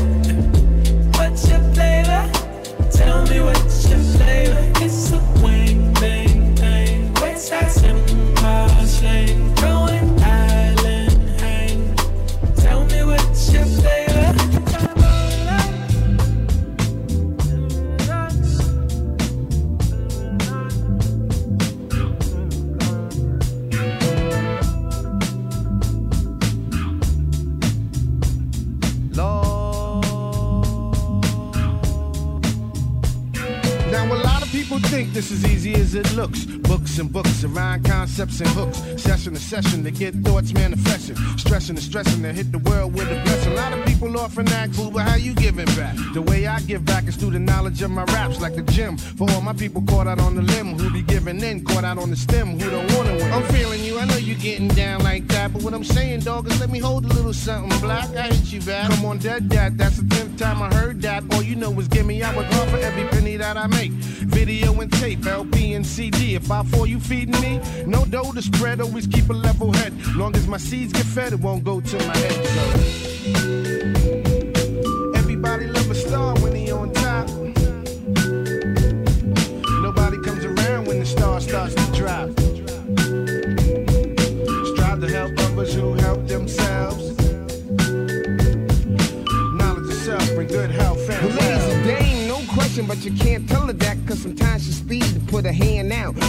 Think 34.96 35.12
this 35.12 35.30
is 35.30 35.44
easy 35.46 35.74
as 35.74 35.94
it 35.94 36.10
looks. 36.14 36.46
Books 36.46 37.00
and 37.00 37.12
books 37.12 37.44
around 37.44 37.84
concepts 37.84 38.40
and 38.40 38.48
hooks. 38.52 38.78
Session 38.96 39.34
to 39.34 39.40
session 39.42 39.84
to 39.84 39.92
get 39.92 40.14
thoughts 40.24 40.54
manifesting. 40.54 41.18
Stressing 41.38 41.76
and 41.76 41.84
stressing 41.84 42.24
to 42.24 42.32
hit 42.32 42.50
the 42.54 42.60
world 42.60 42.94
with 42.94 43.12
a 43.12 43.22
blessing. 43.24 43.52
A 43.52 43.56
lot 43.56 43.74
of 43.74 43.86
people 43.86 44.18
often 44.18 44.48
ask, 44.48 44.72
boo, 44.78 44.90
but 44.90 45.02
how 45.02 45.16
you 45.16 45.34
giving 45.34 45.66
back? 45.76 45.98
The 46.14 46.22
way 46.22 46.48
I 46.48 46.62
give 46.62 46.86
back 46.86 47.10
is 47.10 47.18
through 47.18 47.32
the 47.32 47.40
knowledge 47.40 47.82
of 47.82 47.92
my 47.92 48.06
raps, 48.06 48.40
like 48.40 48.56
the 48.56 48.62
gym. 48.62 48.96
For 48.96 49.30
all 49.32 49.42
my 49.42 49.52
people 49.52 49.82
caught 49.82 50.08
out 50.08 50.22
on 50.22 50.34
the 50.34 50.44
limb, 50.44 50.78
who 50.80 50.90
be 50.90 51.02
giving 51.02 51.42
in, 51.42 51.66
caught 51.66 51.84
out 51.84 51.98
on 51.98 52.10
the 52.10 52.16
stem, 52.16 52.58
who 52.58 52.70
don't 52.70 52.90
wanna 52.96 53.16
win. 53.16 53.34
I'm 53.34 53.44
feeling 53.54 53.84
you, 53.84 54.00
I 54.00 54.06
know 54.06 54.16
you 54.16 54.36
getting 54.36 54.70
down 54.70 55.04
like 55.04 55.28
that, 55.28 55.52
but 55.52 55.62
what 55.62 55.74
I'm 55.74 55.84
saying, 55.84 56.22
dog, 56.22 56.48
is 56.48 56.58
let 56.62 56.70
me 56.70 56.80
hold 56.80 57.04
a 57.04 57.10
little 57.10 57.34
something 57.34 57.78
black. 57.82 58.08
I 58.16 58.28
hit 58.28 58.54
you 58.54 58.62
back. 58.62 58.90
Come 58.92 59.04
on, 59.04 59.18
dead 59.18 59.50
that. 59.50 59.78
That's 59.78 59.98
the 59.98 60.08
tenth 60.16 60.40
time 60.40 60.62
I 60.62 60.74
heard 60.74 61.02
that. 61.02 61.26
All 61.34 61.44
you 61.44 61.58
know 61.58 61.78
is 61.82 61.90
give 61.90 62.06
me 62.06 62.24
I 62.24 62.34
would 62.34 62.48
for 62.70 62.78
every 62.78 63.04
penny 63.10 63.36
that 63.36 63.58
I 63.58 63.68
make. 63.68 63.92
Video 63.92 64.80
and 64.80 64.85
tape, 64.90 65.26
LP 65.26 65.74
and 65.74 65.86
CD. 65.86 66.36
If 66.36 66.52
I 66.52 66.64
fall, 66.64 66.86
you 66.86 67.00
feeding 67.00 67.40
me? 67.42 67.60
No 67.86 68.06
dough 68.06 68.32
to 68.32 68.42
spread, 68.42 68.82
always 68.82 69.08
keep 69.08 69.30
a 69.30 69.34
level 69.34 69.72
head. 69.74 69.94
Long 70.16 70.36
as 70.36 70.48
my 70.48 70.58
seeds 70.58 70.94
get 70.94 71.06
fed, 71.06 71.34
it 71.34 71.40
won't 71.40 71.64
go 71.64 71.82
to 71.82 71.98
my 71.98 72.18
head. 72.18 72.46
So 72.46 73.65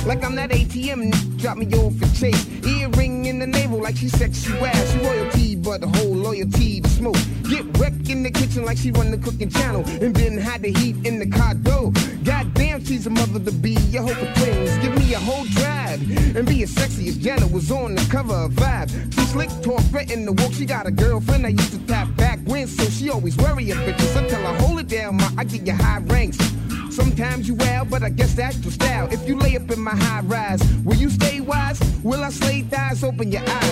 Like 0.06 0.24
I'm 0.24 0.36
that 0.36 0.50
ATM, 0.50 1.12
n- 1.12 1.36
drop 1.36 1.58
me 1.58 1.66
off 1.74 1.96
for 1.96 2.06
chase. 2.14 2.46
Earring 2.64 3.24
in 3.26 3.40
the 3.40 3.46
navel, 3.46 3.82
like 3.82 3.96
she 3.96 4.08
sexy 4.08 4.52
ass. 4.52 4.92
She 4.92 4.98
royalty, 5.00 5.56
but 5.56 5.80
the 5.80 5.88
whole 5.88 6.14
loyalty 6.14 6.80
to 6.80 6.88
smoke. 6.88 7.16
Get 7.50 7.64
wrecked 7.76 8.08
in 8.08 8.22
the 8.22 8.30
kitchen 8.30 8.64
like 8.64 8.78
she 8.78 8.92
run 8.92 9.10
the 9.10 9.18
cooking 9.18 9.50
channel. 9.50 9.82
And 10.00 10.14
then 10.14 10.38
hide 10.38 10.62
the 10.62 10.72
heat 10.72 11.04
in 11.04 11.18
the 11.18 11.26
car 11.26 11.54
door. 11.54 11.90
Goddamn, 12.22 12.84
she's 12.84 13.08
a 13.08 13.10
mother 13.10 13.40
to 13.40 13.50
be. 13.50 13.74
A 13.96 14.02
hope 14.02 14.22
of 14.22 14.32
twins. 14.36 14.78
Give 14.78 14.96
me 14.96 15.12
a 15.14 15.18
whole 15.18 15.44
drive. 15.46 16.00
And 16.36 16.46
be 16.46 16.62
as 16.62 16.70
sexy 16.70 17.08
as 17.08 17.16
Janet 17.16 17.50
was 17.50 17.72
on 17.72 17.96
the 17.96 18.08
cover 18.08 18.34
of 18.34 18.52
Vibe. 18.52 19.12
She 19.12 19.20
slick, 19.26 19.50
talk, 19.60 19.80
threaten 19.90 20.24
to 20.26 20.32
walk. 20.32 20.52
She 20.52 20.66
got 20.66 20.86
a 20.86 20.92
girlfriend 20.92 21.46
I 21.46 21.48
used 21.48 21.72
to 21.72 21.78
tap 21.86 22.14
back 22.14 22.38
when, 22.44 22.68
so 22.68 22.84
she 22.90 23.10
always 23.10 23.36
worry 23.38 23.72
a 23.72 23.74
bitches 23.74 24.14
until 24.14 24.46
I 24.46 24.54
hold 24.60 24.78
it 24.78 24.86
down. 24.86 25.16
Ma, 25.16 25.30
I 25.36 25.42
give 25.42 25.66
you 25.66 25.72
high 25.72 25.98
ranks. 26.06 26.38
Sometimes 26.96 27.46
you 27.46 27.54
wild, 27.56 27.90
but 27.90 28.02
I 28.02 28.08
guess 28.08 28.32
that's 28.32 28.58
your 28.60 28.72
style. 28.72 29.06
If 29.12 29.28
you 29.28 29.36
lay 29.36 29.54
up 29.54 29.65
my 29.86 29.94
high 29.94 30.20
rise, 30.22 30.60
will 30.84 30.96
you 30.96 31.08
stay 31.08 31.40
wise? 31.40 31.78
Will 32.02 32.24
I 32.24 32.30
slay 32.30 32.62
thighs? 32.62 33.04
Open 33.04 33.30
your 33.30 33.42
eyes, 33.42 33.65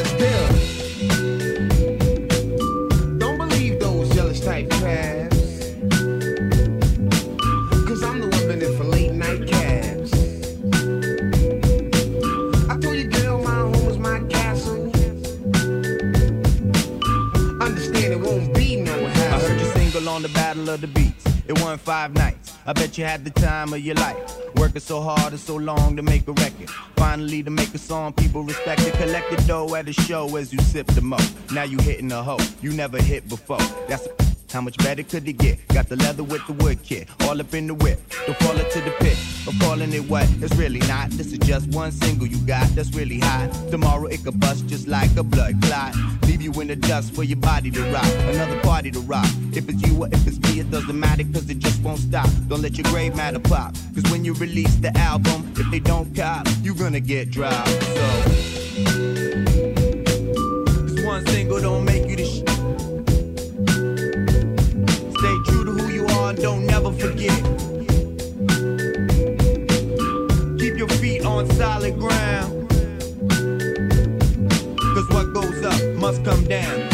long 25.65 25.97
to 25.97 26.03
make 26.03 26.29
a 26.29 26.33
record. 26.33 26.71
Finally 26.97 27.43
to 27.43 27.51
make 27.51 27.75
a 27.75 27.79
song 27.79 28.13
people 28.13 28.43
respect 28.43 28.83
it. 28.83 28.95
Collect 28.95 29.31
the 29.31 29.43
dough 29.47 29.75
at 29.75 29.89
a 29.89 29.93
show 29.93 30.37
as 30.37 30.53
you 30.53 30.59
sip 30.61 30.87
the 30.89 31.01
mo. 31.01 31.19
Now 31.53 31.65
you 31.65 31.79
hitting 31.79 32.13
a 32.13 32.23
hoe 32.23 32.39
you 32.61 32.73
never 32.73 33.01
hit 33.01 33.29
before. 33.29 33.59
That's 33.89 34.07
how 34.55 34.61
much 34.61 34.77
better 34.79 35.03
could 35.03 35.27
it 35.27 35.33
get? 35.33 35.67
Got 35.69 35.89
the 35.89 35.97
leather 35.97 36.23
with 36.23 36.47
the 36.47 36.53
wood 36.53 36.81
kit, 36.85 37.09
all 37.23 37.41
up 37.41 37.53
in 37.55 37.67
the 37.67 37.75
whip. 37.75 38.01
Don't 38.25 38.39
fall 38.39 38.57
into 38.57 38.81
the 38.83 38.93
pit 39.01 39.19
of 39.49 39.59
calling 39.59 39.93
it 39.93 40.09
what 40.09 40.31
it's 40.41 40.55
really 40.55 40.79
not. 40.87 41.11
This 41.11 41.33
is 41.33 41.39
just 41.39 41.67
one 41.75 41.91
single 41.91 42.29
you 42.29 42.39
got 42.47 42.69
that's 42.69 42.95
really 42.95 43.19
hot. 43.19 43.51
Tomorrow 43.73 44.07
it 44.07 44.23
could 44.23 44.39
bust 44.39 44.69
just 44.69 44.87
like 44.87 45.15
a 45.17 45.25
blood 45.25 45.61
clot. 45.63 45.97
Leave 46.23 46.41
you 46.41 46.53
in 46.61 46.69
the 46.69 46.77
dust 46.77 47.13
for 47.15 47.25
your 47.25 47.37
body 47.39 47.73
to 47.73 47.83
rock. 47.93 48.07
Another 48.33 48.61
party 48.61 48.93
to 48.93 49.01
rock. 49.01 49.27
If 49.53 49.69
it's 49.69 49.83
you 49.83 50.05
or 50.05 50.09
if 50.13 50.25
it's 50.25 50.39
me, 50.39 50.61
it 50.61 50.71
doesn't 50.71 50.99
matter 50.99 51.25
cause 51.33 51.51
it 51.51 51.59
just 51.59 51.83
won't 51.83 51.99
stop. 51.99 52.31
Don't 52.47 52.63
let 52.63 52.79
your 52.79 52.85
grave 52.93 53.17
matter 53.17 53.41
pop. 53.41 53.75
Cause 53.95 54.05
when 54.13 54.25
you 54.25 54.35
release 54.35 54.77
the 54.77 54.97
album, 54.97 55.53
if 55.57 55.69
they 55.73 55.81
don't 55.81 56.15
cop, 56.15 56.47
you're 56.63 56.77
gonna 56.77 57.01
get 57.01 57.33
dropped. 57.33 57.69
So 57.69 58.07
this 60.87 61.05
one 61.05 61.27
single 61.27 61.61
don't 61.61 61.85
make 61.85 62.07
you 62.09 62.17
the 62.17 62.25
sh- 62.25 62.54
Yeah. 67.25 67.31
Keep 70.59 70.77
your 70.77 70.89
feet 71.01 71.25
on 71.25 71.49
solid 71.53 71.99
ground. 71.99 72.69
Cause 74.79 75.09
what 75.09 75.33
goes 75.33 75.65
up 75.65 75.83
must 75.97 76.23
come 76.23 76.45
down. 76.45 76.94